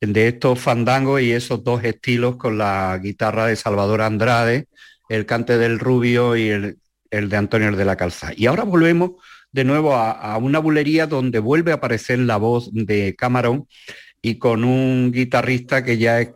de 0.00 0.28
estos 0.28 0.58
fandangos 0.58 1.20
y 1.20 1.32
esos 1.32 1.62
dos 1.62 1.84
estilos 1.84 2.36
con 2.36 2.58
la 2.58 2.98
guitarra 3.02 3.46
de 3.46 3.56
Salvador 3.56 4.02
Andrade, 4.02 4.66
el 5.08 5.26
cante 5.26 5.58
del 5.58 5.78
Rubio 5.78 6.36
y 6.36 6.48
el, 6.48 6.78
el 7.10 7.28
de 7.28 7.36
Antonio 7.36 7.70
de 7.72 7.84
la 7.84 7.96
Calza. 7.96 8.32
Y 8.36 8.46
ahora 8.46 8.64
volvemos 8.64 9.12
de 9.52 9.64
nuevo 9.64 9.94
a, 9.94 10.10
a 10.10 10.38
una 10.38 10.58
bulería 10.58 11.06
donde 11.06 11.38
vuelve 11.38 11.72
a 11.72 11.76
aparecer 11.76 12.18
la 12.18 12.36
voz 12.36 12.70
de 12.72 13.14
Camarón 13.16 13.68
y 14.20 14.38
con 14.38 14.64
un 14.64 15.12
guitarrista 15.12 15.84
que 15.84 15.98
ya 15.98 16.20
es 16.20 16.30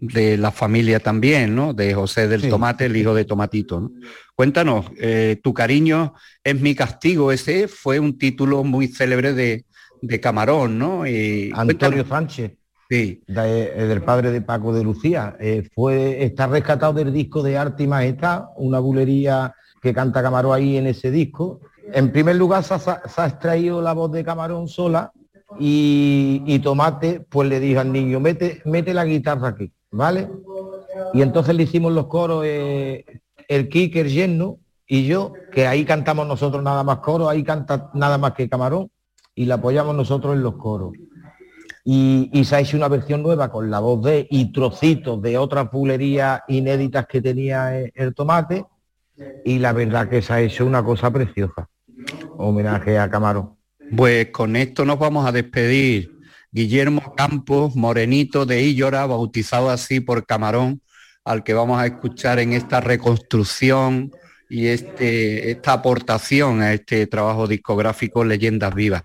de 0.00 0.36
la 0.36 0.50
familia 0.50 1.00
también, 1.00 1.54
¿no? 1.54 1.72
De 1.74 1.94
José 1.94 2.28
del 2.28 2.42
Sí. 2.42 2.48
Tomate, 2.48 2.86
el 2.86 2.96
hijo 2.96 3.14
de 3.14 3.24
Tomatito. 3.24 3.80
¿no? 3.80 3.90
Cuéntanos, 4.34 4.86
eh, 4.98 5.40
Tu 5.42 5.54
cariño 5.54 6.14
es 6.44 6.60
mi 6.60 6.74
castigo, 6.74 7.32
ese 7.32 7.68
fue 7.68 7.98
un 7.98 8.18
título 8.18 8.62
muy 8.64 8.88
célebre 8.88 9.32
de, 9.32 9.64
de 10.02 10.20
Camarón, 10.20 10.78
¿no? 10.78 11.06
Y 11.06 11.50
Antonio 11.54 12.04
cuéntanos- 12.04 12.08
Sánchez, 12.08 12.52
Sí, 12.88 13.20
de- 13.26 13.72
eh, 13.74 13.86
del 13.88 14.02
padre 14.02 14.30
de 14.30 14.40
Paco 14.42 14.72
de 14.72 14.84
Lucía. 14.84 15.36
Eh, 15.40 15.68
fue, 15.74 16.22
está 16.24 16.46
rescatado 16.46 16.92
del 16.92 17.12
disco 17.12 17.42
de 17.42 17.58
Arte 17.58 17.82
y 17.82 17.86
Majestad, 17.88 18.44
una 18.56 18.78
bulería 18.78 19.52
que 19.82 19.92
canta 19.92 20.22
Camarón 20.22 20.54
ahí 20.54 20.76
en 20.76 20.86
ese 20.86 21.10
disco. 21.10 21.60
En 21.92 22.12
primer 22.12 22.36
lugar 22.36 22.62
se 22.62 22.74
ha, 22.74 22.78
se 22.78 23.20
ha 23.20 23.26
extraído 23.26 23.82
la 23.82 23.92
voz 23.92 24.12
de 24.12 24.22
Camarón 24.24 24.68
sola 24.68 25.10
y, 25.58 26.42
y 26.46 26.58
Tomate 26.60 27.20
pues 27.28 27.48
le 27.48 27.58
dijo 27.60 27.80
al 27.80 27.92
niño, 27.92 28.20
mete, 28.20 28.60
mete 28.64 28.92
la 28.94 29.04
guitarra 29.04 29.48
aquí, 29.48 29.72
¿vale? 29.90 30.28
Y 31.14 31.22
entonces 31.22 31.54
le 31.54 31.64
hicimos 31.64 31.92
los 31.92 32.06
coros 32.06 32.44
eh, 32.46 33.04
el 33.48 33.68
Kike, 33.68 34.00
el 34.00 34.56
y 34.88 35.06
yo, 35.06 35.32
que 35.52 35.66
ahí 35.66 35.84
cantamos 35.84 36.26
nosotros 36.26 36.62
nada 36.62 36.82
más 36.84 36.98
coros, 36.98 37.28
ahí 37.28 37.42
canta 37.42 37.90
nada 37.94 38.18
más 38.18 38.32
que 38.32 38.48
Camarón 38.48 38.90
y 39.34 39.44
la 39.46 39.56
apoyamos 39.56 39.94
nosotros 39.96 40.34
en 40.34 40.42
los 40.42 40.56
coros 40.56 40.92
y, 41.88 42.30
y 42.32 42.44
se 42.44 42.56
ha 42.56 42.60
hecho 42.60 42.76
una 42.76 42.88
versión 42.88 43.22
nueva 43.22 43.48
con 43.48 43.70
la 43.70 43.78
voz 43.78 44.02
de 44.02 44.26
y 44.28 44.50
trocitos 44.52 45.22
de 45.22 45.38
otras 45.38 45.70
bulerías 45.70 46.40
inéditas 46.48 47.06
que 47.06 47.22
tenía 47.22 47.78
el, 47.78 47.92
el 47.94 48.12
tomate 48.12 48.64
y 49.44 49.60
la 49.60 49.72
verdad 49.72 50.08
que 50.08 50.20
se 50.20 50.32
ha 50.32 50.40
hecho 50.40 50.66
una 50.66 50.82
cosa 50.82 51.12
preciosa. 51.12 51.68
Homenaje 52.36 52.98
a 52.98 53.08
Camarón. 53.08 53.56
pues 53.96 54.30
con 54.30 54.56
esto 54.56 54.84
nos 54.84 54.98
vamos 54.98 55.26
a 55.26 55.32
despedir. 55.32 56.15
Guillermo 56.56 57.12
Campos, 57.14 57.76
morenito 57.76 58.46
de 58.46 58.62
Illora, 58.62 59.04
bautizado 59.04 59.68
así 59.68 60.00
por 60.00 60.24
Camarón, 60.24 60.80
al 61.22 61.44
que 61.44 61.52
vamos 61.52 61.78
a 61.78 61.84
escuchar 61.84 62.38
en 62.38 62.54
esta 62.54 62.80
reconstrucción 62.80 64.10
y 64.48 64.68
este, 64.68 65.50
esta 65.50 65.74
aportación 65.74 66.62
a 66.62 66.72
este 66.72 67.06
trabajo 67.08 67.46
discográfico 67.46 68.24
Leyendas 68.24 68.74
Vivas. 68.74 69.02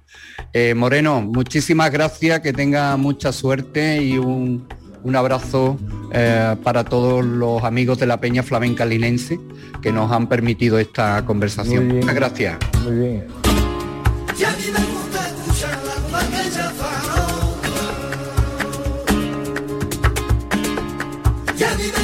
Eh, 0.54 0.74
Moreno, 0.76 1.20
muchísimas 1.20 1.92
gracias, 1.92 2.40
que 2.40 2.54
tenga 2.54 2.96
mucha 2.96 3.34
suerte 3.34 4.02
y 4.02 4.18
un, 4.18 4.66
un 5.04 5.16
abrazo 5.18 5.78
eh, 6.14 6.56
para 6.64 6.86
todos 6.86 7.26
los 7.26 7.66
amigos 7.66 8.00
de 8.00 8.06
la 8.06 8.22
Peña 8.22 8.44
Flamenca 8.44 8.86
Linense 8.86 9.38
que 9.82 9.92
nos 9.92 10.10
han 10.10 10.30
permitido 10.30 10.80
esta 10.80 11.26
conversación. 11.26 11.90
Muchas 11.90 12.16
gracias. 12.16 12.58
Muy 12.86 12.96
bien. 12.96 13.28
Candyman. 21.62 22.01